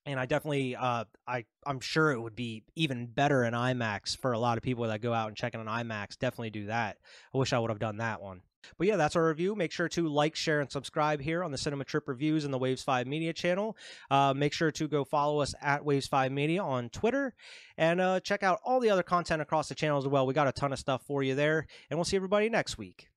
and 0.06 0.20
i 0.20 0.26
definitely 0.26 0.76
uh, 0.76 1.06
i 1.28 1.46
i'm 1.66 1.80
sure 1.80 2.12
it 2.12 2.20
would 2.20 2.36
be 2.36 2.64
even 2.76 3.06
better 3.06 3.44
in 3.44 3.54
imax 3.54 4.18
for 4.18 4.32
a 4.32 4.40
lot 4.40 4.58
of 4.58 4.64
people 4.64 4.88
that 4.88 5.02
go 5.02 5.14
out 5.14 5.28
and 5.28 5.38
check 5.38 5.54
it 5.54 5.60
on 5.60 5.68
imax 5.68 6.18
definitely 6.18 6.50
do 6.50 6.66
that. 6.68 6.98
I 7.34 7.38
wish 7.38 7.54
i 7.54 7.60
would 7.60 7.70
have 7.70 7.80
done 7.80 7.98
that 7.98 8.22
one 8.22 8.42
but 8.78 8.88
yeah, 8.88 8.96
that's 8.96 9.16
our 9.16 9.28
review. 9.28 9.56
Make 9.56 9.72
sure 9.72 9.90
to 9.90 10.08
like, 10.08 10.36
share, 10.36 10.60
and 10.60 10.72
subscribe 10.72 11.22
here 11.22 11.44
on 11.44 11.52
the 11.52 11.58
Cinema 11.58 11.84
Trip 11.84 12.08
Reviews 12.08 12.46
and 12.46 12.54
the 12.54 12.58
Waves 12.58 12.84
5 12.84 13.08
Media 13.08 13.34
channel. 13.34 13.78
Uh, 14.10 14.34
make 14.34 14.54
sure 14.54 14.72
to 14.72 14.88
go 14.88 15.04
follow 15.04 15.42
us 15.42 15.54
at 15.62 15.86
Waves 15.86 16.08
5 16.08 16.32
Media 16.32 16.62
on 16.64 16.90
Twitter 16.90 17.34
and 17.78 18.02
uh, 18.02 18.20
check 18.20 18.44
out 18.44 18.60
all 18.64 18.80
the 18.80 18.90
other 18.90 19.04
content 19.04 19.42
across 19.42 19.70
the 19.70 19.76
channel 19.76 19.98
as 19.98 20.08
well. 20.08 20.26
We 20.26 20.34
got 20.34 20.48
a 20.48 20.52
ton 20.52 20.74
of 20.74 20.80
stuff 20.80 21.04
for 21.06 21.24
you 21.24 21.36
there, 21.36 21.68
and 21.90 21.98
we'll 21.98 22.06
see 22.06 22.16
everybody 22.16 22.50
next 22.50 22.78
week. 22.78 23.11